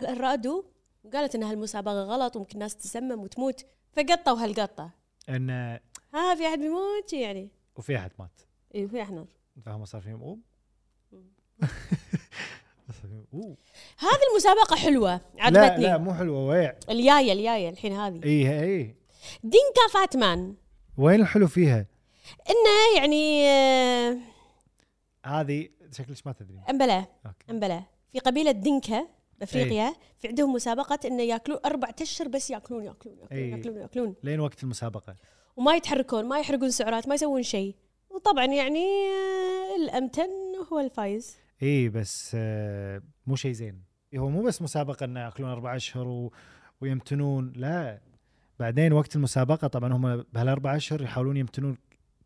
[0.00, 0.64] على الراديو
[1.04, 4.90] وقالت إن هالمسابقة غلط وممكن ناس تسمم وتموت فقطوا هالقطة.
[5.28, 5.80] انه
[6.14, 7.48] ها في أحد بيموت؟ يعني.
[7.76, 8.40] وفي أحد مات.
[8.74, 9.26] اي في إحنا
[9.64, 10.22] فهم صار فيهم.
[10.22, 10.40] أوب.
[13.98, 15.84] هذه المسابقة حلوة لا عجبتني.
[15.84, 18.20] لا مو حلوة ويع الجاية الجاية الحين هذه.
[18.24, 18.96] اي اي
[19.42, 20.54] دينكا فاتمان.
[20.98, 21.86] وين الحلو فيها؟
[22.50, 24.18] إنه يعني آه،
[25.26, 26.60] هذه شكلك ما تدري.
[26.70, 27.04] امبلا
[27.50, 27.82] امبلا
[28.12, 29.06] في قبيلة دنكا
[29.40, 29.94] بأفريقيا إيه.
[30.18, 33.52] في عندهم مسابقة انه ياكلون أربع اشهر بس ياكلون ياكلون ياكلون إيه.
[33.52, 34.14] ياكلون ياكلون.
[34.22, 35.16] لين وقت المسابقة.
[35.56, 37.74] وما يتحركون ما يحرقون سعرات ما يسوون شيء.
[38.10, 40.30] وطبعا يعني آه، الأمتن
[40.72, 41.36] هو الفايز.
[41.64, 43.82] اي بس آه، مو شيء زين.
[44.16, 46.32] هو مو بس مسابقة إنه يأكلون أربع أشهر و...
[46.80, 48.00] ويمتنون لا.
[48.58, 51.78] بعدين وقت المسابقة طبعا هم بهالأربع أشهر يحاولون يمتنون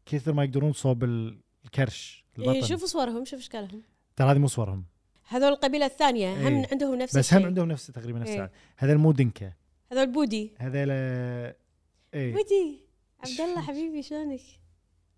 [0.07, 2.53] كثر ما يقدرون صوب ال- الكرش البطن.
[2.53, 3.82] إيه شوفوا صورهم شوف إشكالهم.
[4.16, 4.84] ترى هذه مو صورهم.
[5.28, 6.66] هذول القبيلة الثانية هم إيه.
[6.72, 7.47] عندهم نفس بس هم.
[7.47, 8.51] عندهم نفس تقريبا نفس إيه.
[8.76, 9.53] هذا مو دنكه
[9.93, 10.53] هذول بودي.
[10.59, 12.80] هذول اي بودي.
[13.20, 14.41] عبد الله حبيبي شلونك؟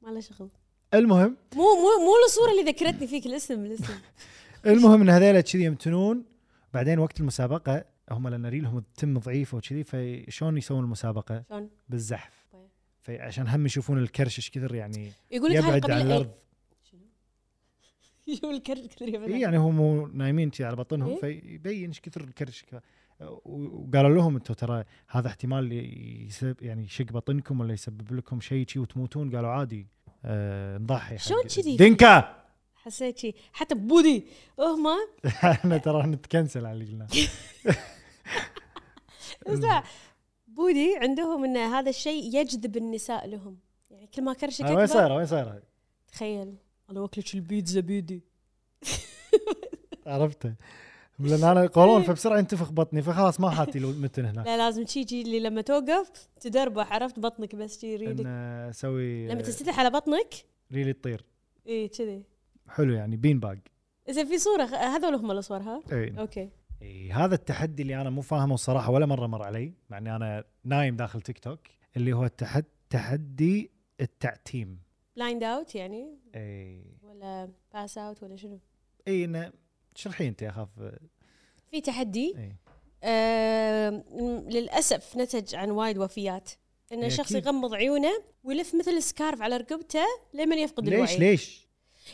[0.03, 0.51] ما له شغل.
[0.95, 1.36] المهم.
[1.55, 3.95] مو مو مو الصورة اللي ذكرتني فيك الاسم الاسم.
[4.66, 6.24] المهم إن هذول كذي يمتنون.
[6.74, 12.47] بعدين وقت المسابقة هم لأن ريلهم التم ضعيفه وكذي فشلون يسوون المسابقة؟ شلون؟ بالزحف.
[12.53, 12.68] طيب.
[13.01, 16.30] فعشان هم يشوفون الكرش إيش كثر يعني يقول لك يبعد عن القبيله الأرض.
[18.26, 21.20] يقول الكرش كثر يبعد إيه يعني هم نايمين على بطنهم إيه.
[21.20, 22.64] فيبين إيش كثر الكرش
[23.45, 25.72] وقالوا لهم أنتم ترى هذا احتمال
[26.26, 29.86] يسبب يعني يشق بطنكم ولا يسبب لكم شيء شي وتموتون؟ قالوا عادي.
[30.25, 32.41] نضحي حق شلون كذي؟ دنكا
[32.75, 34.27] حسيت شي حتى بودي.
[34.59, 34.87] هم
[35.27, 37.09] إحنا ترى نتكنسل على اللي قلناه.
[39.47, 39.85] اسمع
[40.49, 43.59] بودي عندهم إن هذا الشيء يجذب النساء لهم.
[43.91, 45.62] يعني كل ما كرشك آه، وين صايرة؟ وين صايرة؟
[46.12, 46.55] تخيل.
[46.91, 48.25] أنا واكلك البيتزا بيدي.
[50.07, 50.55] عرفته.
[51.21, 54.47] لأن أنا قولون فبسرعه ينتفخ بطني فخلاص ما أحاتي لو متن هناك.
[54.47, 59.43] لا لازم شي شي اللي لما توقف تدربح عرفت بطنك بس شي ريلك أسوي لما
[59.43, 60.35] تستفتح على بطنك؟
[60.73, 61.25] ريلي تطير.
[61.66, 62.23] إيه كذي.
[62.68, 63.59] حلو يعني بين باج
[64.09, 66.18] إذا في صورة هذول هم الصور ها؟ إي.
[66.18, 66.51] أوكي.
[66.83, 70.45] إيه هذا التحدي اللي أنا مو فاهمه الصراحه ولا مرة مر علي مع إني أنا
[70.64, 71.61] نايم داخل تيك توك
[71.97, 74.79] اللي هو التحد تحدي التعتيم.
[75.16, 76.85] blind out يعني؟ إي.
[77.03, 78.61] ولا pass out ولا شنو؟
[79.09, 79.53] إي إنه
[80.01, 80.68] اشرحي انت أخاف.
[81.70, 82.57] في تحدي؟ إي.
[83.03, 83.90] آه
[84.48, 86.51] للأسف نتج عن وايد وفيات.
[86.92, 87.46] إن إيه الشخص أكيد.
[87.46, 91.16] يغمض عيونه ويلف مثل scarf على رقبته لمن يفقد ليش؟ الوعي.
[91.16, 91.68] ليش؟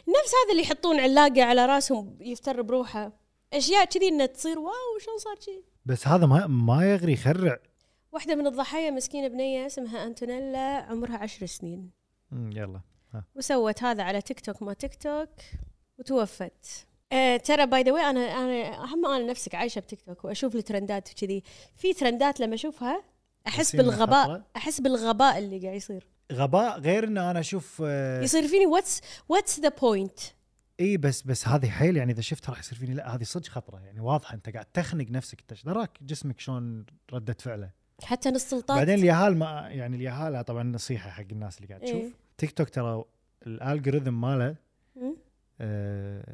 [0.09, 3.13] نفس هذا اللي يحطون علاقة على راسهم يفتر بروحه.
[3.53, 7.59] أشياء كذي إنها تصير واو شلون صار كذي بس هذا ما ما يغري يخرع.
[8.13, 11.91] واحدة من الضحايا مسكينة بنية اسمها أنتونيلا عمرها عشر سنين.
[12.33, 12.81] يلا
[13.35, 15.31] وسوت هذا على تيك توك ما تيك توك
[15.99, 16.87] وتوفت.
[17.13, 21.11] آه ترى by the way أنا أنا اهم أنا نفسك عايشة بتيك توك وأشوف الترندات
[21.13, 21.43] وكذي.
[21.77, 23.03] في ترندات لما أشوفها
[23.47, 26.07] أحس بالغباء؟ أحس بالغباء اللي قاعد يصير.
[26.33, 30.19] غباء غير ان أنا أشوف آه، يصير فيني what's what's the point
[30.81, 33.81] إي بس بس هذه حيل يعني إذا شفتها راح يصير فيني لا هذه صدق خطرة.
[33.81, 37.71] يعني واضحة أنت قاعد تخنق نفسك أنت دراك جسمك شلون ردة فعله؟
[38.03, 41.97] حتى نص سلطات بعدين اليهال ما يعني اليهال طبعا نصيحة حق الناس اللي قاعد تشوف.
[41.97, 42.11] إيه.
[42.39, 43.05] تيك توك ترى
[43.47, 44.57] الالجوريثم ماله.
[45.61, 46.25] آه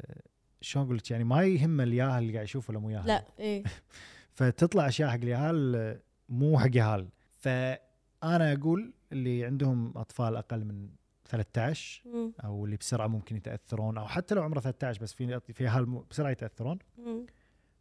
[0.63, 3.07] شلون أقول لك؟ يعني ما يهمه الياهل اللي قاعد يشوفه ولا مو ياهل.
[3.07, 3.63] لا إيه.
[4.37, 5.99] فتطلع أشياء حق اليهال آه،
[6.29, 10.89] مو حق يهال فأنا أقول اللي عندهم أطفال أقل من
[11.29, 12.33] 13 مم.
[12.43, 16.05] أو اللي بسرعة ممكن يتأثرون أو حتى لو عمره 13 بس في في يهال مو-
[16.11, 16.79] بسرعة يتأثرون.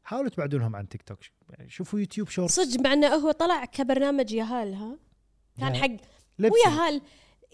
[0.05, 1.18] حاولوا تبعدونهم عن تيك توك.
[1.51, 4.99] يعني شوفوا يوتيوب شورت صدق مع إنه هو طلع كبرنامج يهال ها؟
[5.61, 5.89] كان حق
[6.39, 6.51] مو.
[6.66, 7.01] يهال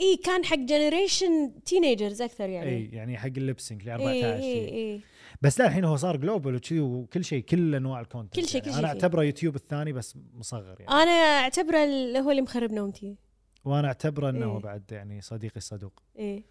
[0.01, 2.71] إي كان حق generation teenagers أكثر يعني.
[2.71, 4.43] إي يعني حق اللبسنج ل 14 إي.
[4.43, 5.01] إي إي.
[5.43, 8.55] بس لا الحين هو صار global وكذي وكل شيء كل أنواع ال content كل شيء-
[8.55, 8.89] يعني كل شيء أنا.
[8.89, 11.03] أعتبره يوتيوب الثاني بس مصغر يعني.
[11.03, 13.17] أنا أعتبره اللي هو اللي مخرب نومتي.
[13.65, 14.63] وأنا أعتبره إنه إيه.
[14.63, 16.03] بعد يعني صديقي الصدوق.
[16.19, 16.45] إيه.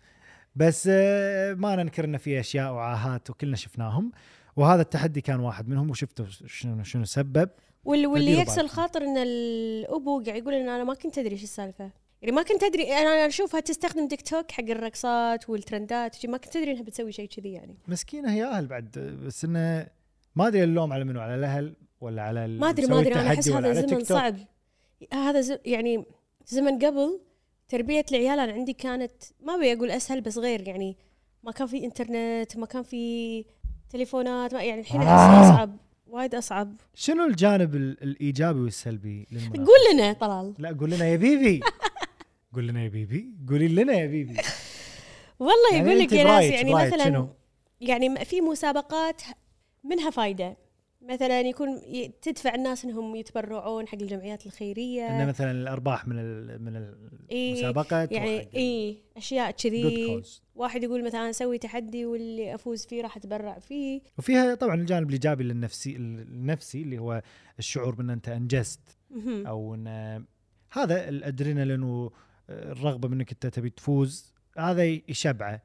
[0.55, 4.11] بس آه، ما ننكر إنه في أشياء وعاهات وكلنا شفناهم.
[4.55, 7.49] وهذا التحدي كان واحد منهم وشفتوا شنو شنو سبب.
[7.85, 8.61] وال- واللي يكسر.
[8.61, 11.91] الخاطر إن الأبو قاعد يقول إن أنا ما كنت أدري إيش السالفة.
[12.21, 16.71] يعني ما كنت أدري أنا اشوفها تستخدم تيك توك حق الرقصات والترندات ما كنت أدري
[16.71, 19.87] إنها بتسوي شيء كذي يعني مسكينة هي أهل بعد بس إنه
[20.35, 23.49] ما أدري اللوم على منو على الأهل ولا على ما أدري ما أدري أنا أحس
[23.49, 24.03] هذا زمن.
[24.03, 24.37] صعب
[25.13, 25.57] هذا ز...
[25.65, 26.05] يعني
[26.47, 27.19] زمن قبل
[27.69, 29.11] تربية العيال أنا عندي كانت
[29.43, 30.97] ما أبي أقول أسهل بس غير يعني
[31.43, 33.45] ما كان في إنترنت ما كان في
[33.89, 35.41] تليفونات ما يعني الحين آه.
[35.53, 41.15] أصعب وايد أصعب شنو الجانب ال- الإيجابي والسلبي؟ قول لنا طلال لا قول لنا يا
[41.15, 41.59] بيبي
[42.53, 43.33] قول لنا يا بيبي.
[43.49, 44.33] قولي لنا يا بيبي.
[45.39, 47.29] والله يعني يقول لك يا ناس يعني مثلا شنو؟
[47.81, 49.21] يعني في مسابقات
[49.83, 50.57] منها فايدة.
[51.01, 51.81] مثلا يكون
[52.21, 55.07] تدفع الناس إنهم يتبرعون حق الجمعيات الخيرية.
[55.07, 56.95] انه مثلا الأرباح من ال من
[57.31, 60.23] إيه، المسابقه يعني إي أشياء كذي.
[60.55, 64.01] واحد يقول مثلا أسوي تحدي واللي أفوز فيه راح أتبرع فيه.
[64.17, 67.21] وفيها طبعا الجانب الإيجابي للنفسي النفسي اللي هو
[67.59, 68.79] الشعور بأن أنت أنجزت.
[69.27, 69.87] أو إن
[70.71, 72.09] هذا الأدرينالين
[72.49, 75.61] والرغبه منك انت تبي تفوز هذا يشبعه.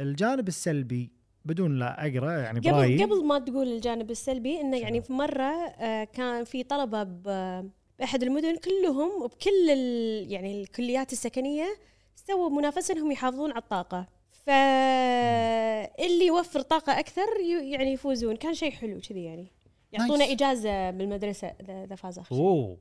[0.00, 1.10] الجانب السلبي
[1.44, 3.04] بدون لا أقرأ يعني قبل برايي.
[3.04, 8.56] قبل ما تقول الجانب السلبي إنه يعني في مرة آه، كان في طلبة بأحد المدن
[8.56, 11.66] كلهم وبكل ال يعني الكليات السكنية
[12.14, 14.06] سووا منافسة إنهم يحافظون على الطاقة.
[14.32, 18.36] فاللي يوفر طاقة أكثر يعني يفوزون.
[18.36, 19.52] كان شيء حلو كذي يعني.
[19.92, 20.24] يعطونا.
[20.24, 22.36] إجازة بالمدرسة اذا فاز اخر.
[22.36, 22.78] أوه.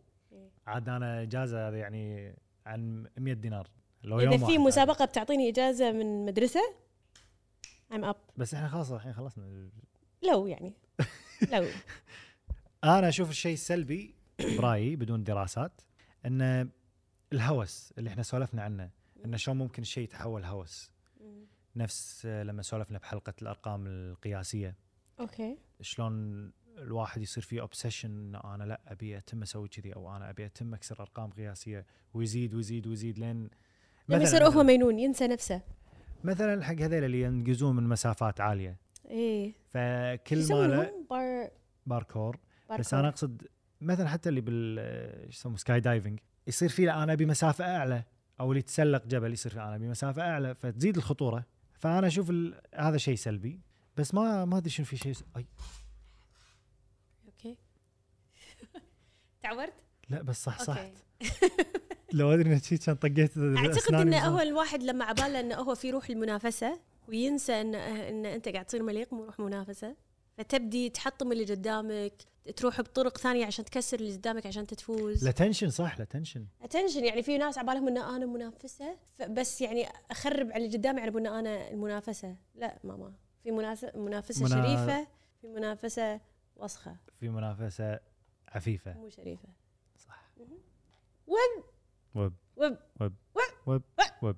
[0.68, 2.36] عاد أنا إجازة هذه يعني
[2.66, 3.68] عن 100 دينار.
[4.03, 6.59] لو يوم اذا في مسابقة بتعطيني إجازة من مدرسة
[7.91, 8.03] up.
[8.03, 8.16] عاد.
[8.38, 9.70] بس إحنا خلاص الحين خلصنا.
[10.32, 10.74] لو يعني.
[11.51, 11.68] لو.
[12.84, 14.16] أنا أشوف الشيء السلبي
[14.57, 15.82] برأيي بدون دراسات
[16.26, 16.70] إن
[17.34, 18.89] الهوس اللي إحنا سولفنا عنه
[19.26, 20.91] انه شلون ممكن الشيء يتحول هوس.
[21.76, 24.76] نفس لما سولفنا بحلقة الأرقام القياسية.
[25.20, 25.57] أوكي.
[25.82, 30.46] شلون الواحد يصير فيه obsession إنه أنا لا أبي أتم أسوي كذي أو أنا أبي
[30.46, 33.50] أتم أكسر أرقام قياسية ويزيد ويزيد ويزيد لين
[34.10, 35.62] لما يصير هو مجنون ينسى نفسه.
[36.24, 38.78] مثلا حق هذول اللي ينقزون من مسافات عالية.
[39.10, 39.54] إيه.
[39.66, 41.50] فكل ماله؟ بار
[41.86, 42.36] باركور.
[42.36, 43.00] بس باركور.
[43.00, 43.48] أنا أقصد
[43.82, 48.04] مثلا حتى اللي بال شو يسموه skydiving يصير فيه أنا أبي مسافة أعلى
[48.40, 51.46] أو اللي يتسلق جبل يصير فيه أنا أبي مسافة أعلى فتزيد الخطورة.
[51.80, 52.62] فأنا أشوف ال...
[52.76, 53.60] هذا شيء سلبي
[53.98, 55.24] بس ما ما أدري شنو في شيء س...
[55.38, 55.46] أي
[57.26, 57.58] أوكي
[59.46, 59.74] تعورت؟
[60.10, 60.93] لا بس صح صح أوكي
[62.14, 64.26] لو أدري إنك شي كان طقيت أعتقد انه.
[64.26, 68.84] هو الواحد لما عباله إنه هو في روح المنافسة وينسى إن إن أنت قاعد تصير
[68.84, 69.96] مليق مو روح منافسة.
[70.38, 72.14] فتبدي تحطم اللي قدامك
[72.56, 75.26] تروح بطرق ثانية عشان تكسر اللي قدامك عشان تتفوز.
[75.26, 78.98] لا tension صح لا tension attention يعني في ناس عبالهم إن أنا منافسة
[79.30, 82.36] بس يعني أخرب على اللي قدامي يعرفون إن أنا المنافسة.
[82.56, 85.08] لا ماما في مناس- منافسة منا- شريفة
[85.41, 86.20] في منافسة
[86.56, 86.96] وسخة.
[87.20, 88.00] في منافسة
[88.56, 89.49] عفيفه مو شريفه
[89.97, 90.30] صح
[91.28, 91.64] وب
[92.16, 93.84] وب وب وب وب وب
[94.22, 94.36] وب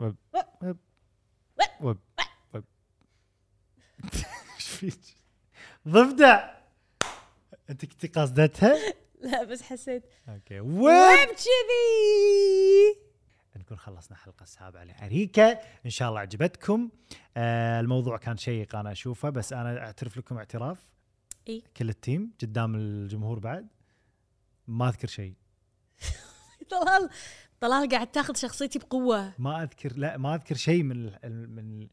[0.00, 0.16] وب
[0.62, 0.76] وب
[1.80, 1.98] وب
[2.54, 2.64] وب
[4.54, 5.00] إيش فيك؟
[5.88, 6.54] ضفدع
[7.70, 8.76] انت كنت قصدتها؟
[9.20, 13.08] لا بس حسيت okay وب وب كذي
[13.56, 16.90] نكون خلصنا الحلقة السابعه لأريكة ان شاء الله عجبتكم
[17.36, 20.78] آه الموضوع كان شيق أنا اشوفه بس أنا اعترف لكم اعتراف
[21.48, 21.62] إي.
[21.76, 23.66] كل ال team قدام الجمهور بعد.
[24.66, 25.34] ما أذكر شيء.
[26.70, 27.10] طلال
[27.60, 29.32] طلال قاعد تاخذ شخصيتي بقوة.
[29.38, 31.12] ما أذكر لا ما أذكر شيء من
[31.54, 31.88] من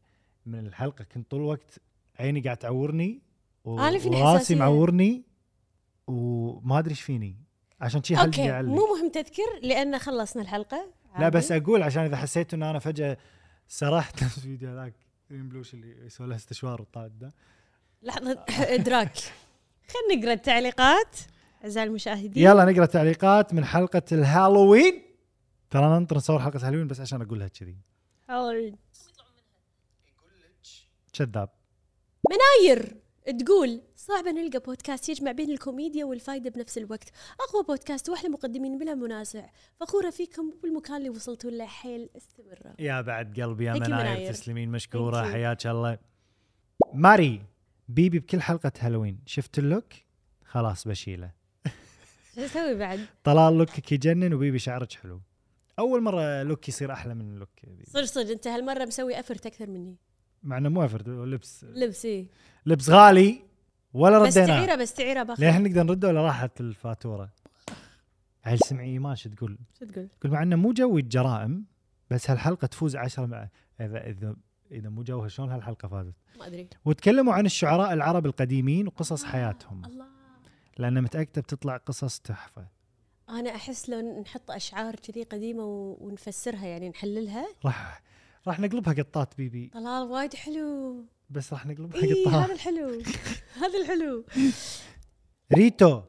[0.46, 1.04] من الحلقة.
[1.04, 1.80] كنت طول الوقت
[2.18, 3.22] عيني قاعد تعورني
[3.64, 4.54] و- فيني وراسي.
[4.54, 5.22] معورني
[6.06, 7.36] وما أدري إيش فيني.
[7.80, 10.92] عشان شي حلقي أوكي مو مهم تذكر لأن خلصنا الحلقة.
[11.18, 11.28] لا.
[11.28, 13.16] بس أقول عشان إذا حسيت إن أنا فجأة
[13.68, 14.94] سرحت نفس الفيديو هذاك
[15.30, 17.34] بلوش اللي يسوي له استشوار وطاد ده.
[18.02, 18.44] لحظة
[18.74, 19.12] إدراك.
[19.90, 21.16] خلينا نقرأ التعليقات.
[21.64, 22.46] أعزائي المشاهدين.
[22.46, 25.02] يلا نقرأ تعليقات من حلقة الهالوين.
[25.70, 27.76] ترى ننطر نصور حلقة هالوين بس عشان أقولها كذي.
[28.28, 28.76] حاول.
[31.12, 31.48] كذاب.
[32.30, 32.96] مناير.
[33.38, 37.08] تقول صعب نلقى بودكاست يجمع بين الكوميديا والفائده بنفس الوقت.
[37.40, 39.46] أقوى بودكاست وأحلى مقدمين بلا منازع.
[39.80, 44.32] فخورة فيكم بالمكان اللي وصلتوا له حيل استمروا يا بعد قلبي يا مناير مناير.
[44.32, 45.16] تسلمين you.
[45.16, 45.98] حياك الله.
[46.94, 47.42] ماري.
[47.88, 49.18] بيبي بكل حلقة هالوين.
[49.26, 49.92] شفت ال look؟
[50.44, 51.30] خلاص بشيله.
[52.34, 55.20] شو أسوي بعد؟ طلال look ك يجنن وبيبي شعرك حلو.
[55.78, 57.48] أول مرة look يصير أحلى من look.
[57.84, 58.30] صدق صدق.
[58.30, 59.96] أنت هالمرة مسوي effort أكثر مني.
[60.42, 61.64] مع إنه مو effort لبس.
[61.64, 62.28] لبسي
[62.66, 63.42] لبس غالي
[63.92, 65.40] ولا بس ردينا تعيره بس تعيره باخذ.
[65.40, 67.32] ليه نقدر نرده ولا راحت الفاتورة؟
[68.42, 71.64] هل سمعي ايمان شو تقول؟ شو تقول؟ تقول مع إنه مو جوي الجرائم
[72.10, 73.48] بس هالحلقة تفوز عشرة مع
[73.80, 74.36] اذا إذا
[74.72, 76.14] اذا مو جوها شلون هالحلقة فازت.
[76.38, 76.68] ما أدري.
[76.84, 79.84] وتكلموا عن الشعراء العرب القديمين وقصص حياتهم.
[79.84, 80.06] الله.
[80.78, 82.66] لأن متأكدة بتطلع قصص تحفة.
[83.28, 85.64] أنا أحس لو نحط أشعار كذي قديمة
[86.00, 87.46] ونفسرها يعني نحللها.
[87.64, 88.02] راح
[88.46, 91.04] راح نقلبها قطات بيبي طلال وايد حلو.
[91.30, 92.50] بس راح نقلبها هذا قطات.
[92.50, 93.02] الحلو.
[93.62, 94.24] هذا الحلو.
[95.54, 96.02] ريتو.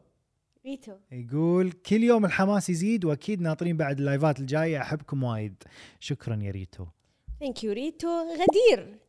[0.65, 0.97] ريتو.
[1.11, 4.81] يقول كل يوم الحماس يزيد وأكيد ناطرين بعد ال live ات الجاية.
[4.81, 5.63] أحبكم وايد.
[5.99, 6.85] شكرا يا ريتو.
[7.39, 8.99] thank you ريتو غدير؟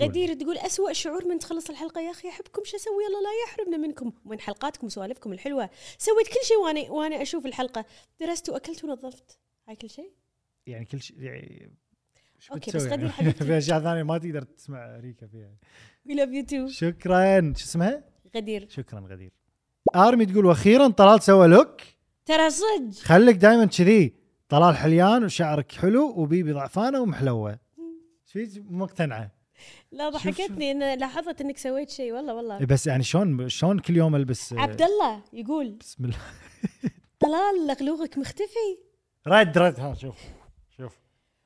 [0.00, 2.28] غدير تقول أسوأ شعور من تخلص الحلقة يا أخي.
[2.28, 4.12] أحبكم شو أسوي؟ الله لا يحرمنا منكم.
[4.24, 5.70] ومن حلقاتكم وسوالفكم الحلوة.
[5.98, 7.84] سويت كل شيء وأنا وأنا أشوف الحلقة.
[8.20, 9.38] درست وأكلت ونظفت.
[9.68, 10.10] هاي كل شيء؟
[10.66, 11.70] يعني كل شيء يعني
[12.54, 13.44] بتسوي؟ بس؟ غدير حبيبتي.
[13.44, 15.54] في أشياء ثانية ما تقدر تسمع أريكة فيها.
[16.06, 17.40] we love you too شكرا.
[17.56, 18.04] شو اسمها؟
[18.36, 18.66] غدير.
[18.68, 19.32] شكرا غدير.
[19.96, 21.80] آرمي تقول وأخيرا طلال سوى لوك.
[22.26, 22.94] ترى صدق.
[23.02, 24.23] خليك دائما كذي.
[24.48, 27.58] طلال حليان وشعرك حلو وبيبي ضعفانة ومحلوة.
[28.36, 29.30] إيش مو مقتنعة؟
[29.92, 32.12] لا ضحكتني ان لاحظت إنك سويت شيء.
[32.12, 32.60] والله والله.
[32.60, 36.16] إيه بس يعني شلون شلون كل يوم ألبس؟ آه، عبد الله يقول بسم الله.
[37.20, 38.78] طلال لغلوغك مختفي.
[39.26, 39.80] رد رد.
[39.80, 40.16] ها شوف
[40.76, 40.98] شوف.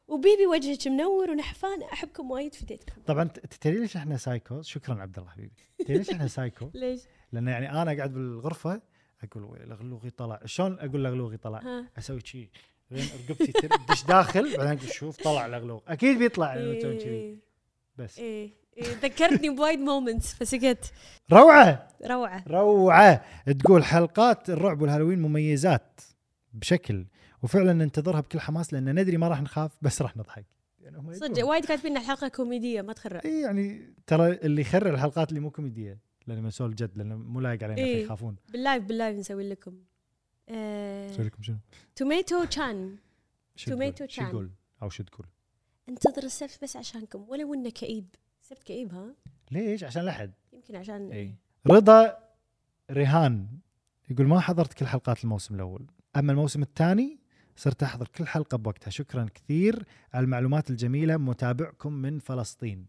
[0.08, 1.82] وبيبي وجهك منور ونحفان.
[1.82, 5.52] أحبكم وايد فديتكم طبعا تدري ليش إحنا سايكو؟ شكرا عبد الله حبيبي.
[5.78, 7.00] تدري ليش إحنا سايكو؟ ليش؟
[7.32, 8.82] لأن يعني أنا قاعد بالغرفة
[9.22, 10.40] أقول لغلوغي طلع.
[10.44, 12.50] شلون أقول لغلوغي طلع؟ أسوي شي.
[12.90, 17.08] لين رقبتي تدش داخل بعدين شوف طلع لغلوغ أكيد بيطلع لما تسوي كذي.
[17.08, 17.36] إيه
[17.96, 18.18] بس.
[18.18, 18.50] إيه.
[18.76, 18.84] إيه.
[19.02, 20.92] ذكرتني بوايد moments فسكت.
[21.32, 21.88] روعة!
[22.06, 22.44] روعة.
[22.48, 23.24] روعة!
[23.58, 26.00] تقول حلقات الرعب والهالوين مميزات
[26.52, 27.06] بشكل
[27.42, 30.46] وفعلا ننتظرها بكل حماس لأن ندري ما راح نخاف بس راح نضحك.
[30.80, 31.46] يعني صدق.
[31.46, 35.50] وايد كاتبين إن الحلقة كوميدية ما تخرع اي يعني ترى اللي يخرع الحلقات اللي مو
[35.50, 38.04] كوميدية لأن مسؤول جد لأنه مو لايق علينا إيه.
[38.04, 38.36] يخافون.
[38.52, 39.72] بال live بال live نسوي لكم.
[40.50, 41.56] أسوي لكم شنو؟
[41.96, 42.96] tomato تشان
[43.66, 44.22] tomato؟ شو.
[44.22, 44.50] يقول
[44.82, 45.26] أو شو تقول؟
[45.88, 47.24] انتظر السبت بس عشانكم.
[47.28, 48.06] ولو انه كئيب.
[48.42, 49.14] السبت كئيب ها؟
[49.50, 50.32] ليش؟ عشان لحد.
[50.52, 51.34] يمكن عشان اي
[51.66, 52.18] رضا
[52.90, 53.48] ريهان
[54.10, 55.86] يقول ما حضرت كل حلقات الموسم الأول.
[56.16, 57.18] أما الموسم الثاني
[57.56, 58.90] صرت أحضر كل حلقة بوقتها.
[58.90, 59.84] شكرا كثير.
[60.14, 61.16] على المعلومات الجميلة.
[61.16, 62.86] متابعكم من فلسطين.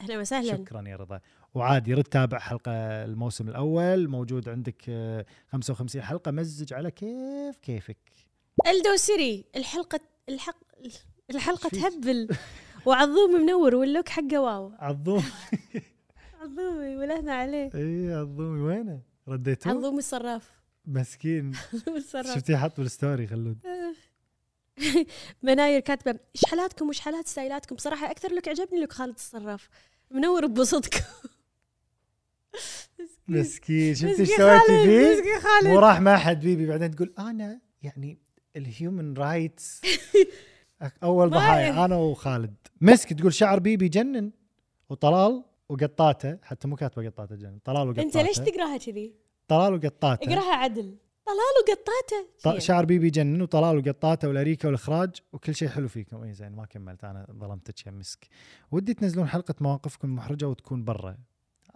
[0.00, 0.56] أهلا وسهلا.
[0.56, 1.20] شكرا يا رضا.
[1.54, 2.72] وعادي رد تابع حلقة
[3.04, 7.96] الموسم الأول موجود عندك آه، 55 حلقة مزج على كيف كيفك.
[8.66, 10.56] الدو سيري الحلقة الحق
[11.30, 12.28] الحلقة؟ تهبل.
[12.86, 14.72] وعظومي منور وال look حقه wow.
[14.78, 15.24] عظوم
[16.42, 17.70] عظومي ولهنا عليه.
[17.74, 20.50] إي عظومي وينه؟ رديتوه؟ عظومي الصراف.
[20.86, 21.52] مسكين.
[21.96, 22.34] الصراف.
[22.34, 23.58] شفتيه حط بال story خلود.
[25.42, 29.68] مناير كاتبة إيش حالاتكم؟ وش حالات style اتكم؟ بصراحه أكثر look عجبني look خالد الصراف.
[30.10, 31.00] منور ببسطكم
[33.28, 33.94] مسكين.
[33.94, 35.66] شفتي مسكين إيش سويتي فيه؟ مسكين خالد.
[35.66, 38.18] مو راح مع حد بيبي بعدين تقول أنا يعني
[38.56, 39.80] ال human rights
[41.02, 42.54] أول ضحايا أنا وخالد.
[42.80, 44.30] مسك تقول شعر بيبي جنن
[44.90, 48.02] وطلال وقطاته حتى مو كاتبة قطاته جنن طلال وقطاته.
[48.02, 49.14] أنت ليش تقراها كذي؟
[49.48, 50.32] طلال وقطاته.
[50.32, 50.96] اقراها عدل.
[51.26, 52.58] طلال وقطاته.
[52.58, 56.22] شعر بيبي جنن وطلال وقطاته والأريكة والإخراج وكل شيء حلو فيكم.
[56.22, 58.28] اي زين ما كملت أنا ظلمتك يا مسك.
[58.70, 61.16] ودي تنزلون حلقة مواقفكم المحرجه وتكون برا.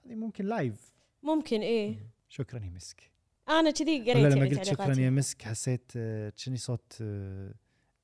[0.07, 0.93] هذه ممكن لايف
[1.23, 1.99] ممكن إيه.
[2.29, 3.11] شكرا يا مسك.
[3.49, 4.99] أنا كذي قريت ولا لما يعني قلت شكرا.
[4.99, 7.55] يا مسك حسيت آه، كأني صوت آه،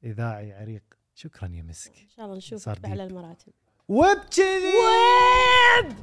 [0.04, 0.82] إذاعي عريق.
[1.14, 1.90] شكرا يا مسك.
[2.02, 3.04] إن شاء الله نشوفك صار باعلى.
[3.04, 3.52] المراتب.
[3.88, 5.96] وبكذي ويب!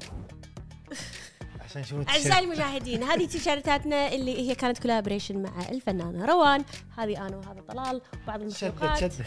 [1.62, 6.64] عشان شوف أعزائي المشاهدين هذه تيشيرتاتنا اللي هي كانت collaboration مع الفنانة روان.
[6.98, 9.00] هذه أنا وهذا طلال وبعض شدت المخلوقات.
[9.00, 9.22] شدت.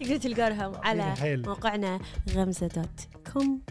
[0.00, 1.36] تقدر تلقونها على.
[1.36, 2.00] موقعنا
[2.30, 3.62] غمزة dot com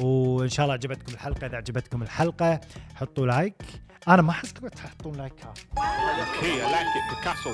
[0.00, 2.60] وإن شاء الله عجبتكم الحلقة إذا عجبتكم الحلقة
[2.94, 3.62] حطوا like
[4.08, 5.54] أنا ما احسكم تحطون لايك ها.
[6.24, 7.04] Okay, I like it.
[7.10, 7.48] Picasso.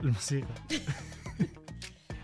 [0.00, 0.46] الموسيقى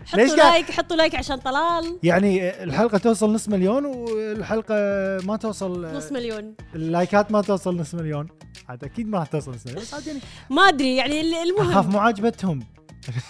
[0.05, 4.75] حطوا like حطوا like عشان طلال يعني الحلقة توصل نص مليون والحلقة
[5.23, 8.27] ما توصل نص مليون ال like ات ما توصل نص مليون
[8.69, 10.19] عاد أكيد ما راح توصل نص مليون بس عاد يعني
[10.49, 12.59] ما أدري يعني ال- أخاف المهم مو عاجبتهم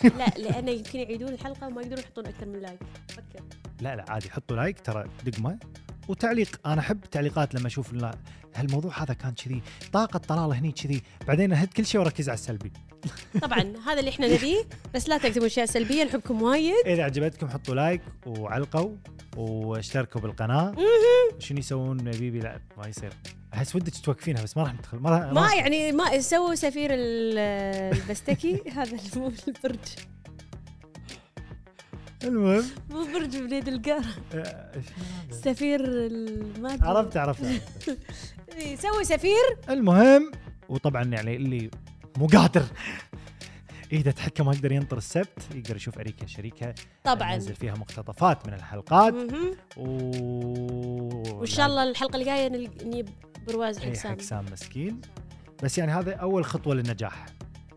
[0.04, 3.44] لا لأنه يمكن يعيدون الحلقة وما يقدرون يحطون أكثر من like فكر
[3.82, 5.60] لا لا عادي حطوا like ترى دقمه
[6.08, 7.94] وتعليق أنا أحب التعليقات لما أشوف
[8.56, 9.62] هالموضوع هذا كان كذي
[9.94, 12.72] طاقة طلال هني كذي بعدين أهد كل شيء وركز على السلبي.
[13.41, 16.86] طبعا هذا اللي إحنا نبيه بس لا تكتبون أشياء سلبية نحبكم وايد.
[16.86, 18.89] إذا عجبتكم حطوا like وعلقوا
[19.38, 20.76] واشتركوا بالقناة.
[21.39, 23.14] شنو يسوون بيبي؟ لا ما يصير.
[23.53, 27.38] أحس ودك توقفينها بس ما راح ندخل ما راح ما يعني ما سووا سفير ال-
[27.97, 29.80] البستكي هذا مو البرج.
[32.24, 32.64] المهم.
[32.89, 34.06] مو برج بليد القارة.
[34.34, 34.72] آه،؟
[35.32, 35.82] سفير
[36.60, 36.78] ما.
[36.82, 37.43] عرفت عرفت.
[38.58, 39.58] إيه، سووا سفير.
[39.70, 40.32] المهم
[40.70, 41.70] وطبعا يعني اللي
[42.18, 42.66] مو قادر.
[44.16, 46.76] تحكى ما يقدر ينطر السبت يقدر يشوف اريكا شريكة.
[47.03, 47.34] طبعا.
[47.34, 49.13] ننزل فيها مقتطفات من الحلقات.
[49.78, 49.88] و
[51.38, 53.09] وإن شاء الله الحلقة اللي جاية نل- نجيب
[53.47, 54.20] برواز اي حسام.
[54.20, 55.01] حسام مسكين.
[55.63, 57.26] بس يعني هذا أول خطوة للنجاح.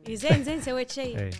[0.08, 1.18] إيه، زين زين سويت شيء.
[1.18, 1.30] اي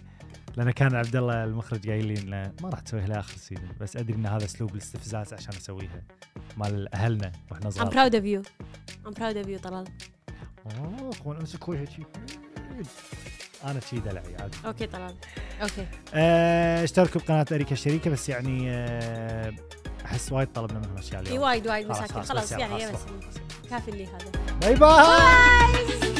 [0.56, 4.14] لأن كان عبد الله المخرج قايل لي إنه ما راح تسويها لآخر season بس أدري
[4.14, 6.02] إن هذا أسلوب الاستفزاز عشان أسويها.
[6.56, 7.72] مال أهلنا وإحنا صغار.
[7.72, 8.50] I'm proud of you.
[9.06, 9.84] I'm proud of you طلال.
[11.26, 11.98] أوه امسك وجهك
[12.82, 13.16] شي.
[13.64, 15.14] أنا شي دلعي عادي أوكي طلال.
[15.62, 15.86] أوكي.
[16.14, 19.52] آه، اشتركوا بقناه أريكا الشريكة بس يعني آه،
[20.04, 22.86] أحس وايد طلبنا منهم أشياء إي اليوم وايد وايد خلاص، مساكين خلاص، خلاص يلا، يعني
[22.86, 23.00] خلاص،
[23.70, 24.30] كافي اللي هذا.
[24.60, 24.78] باي باي!
[24.78, 26.17] باي!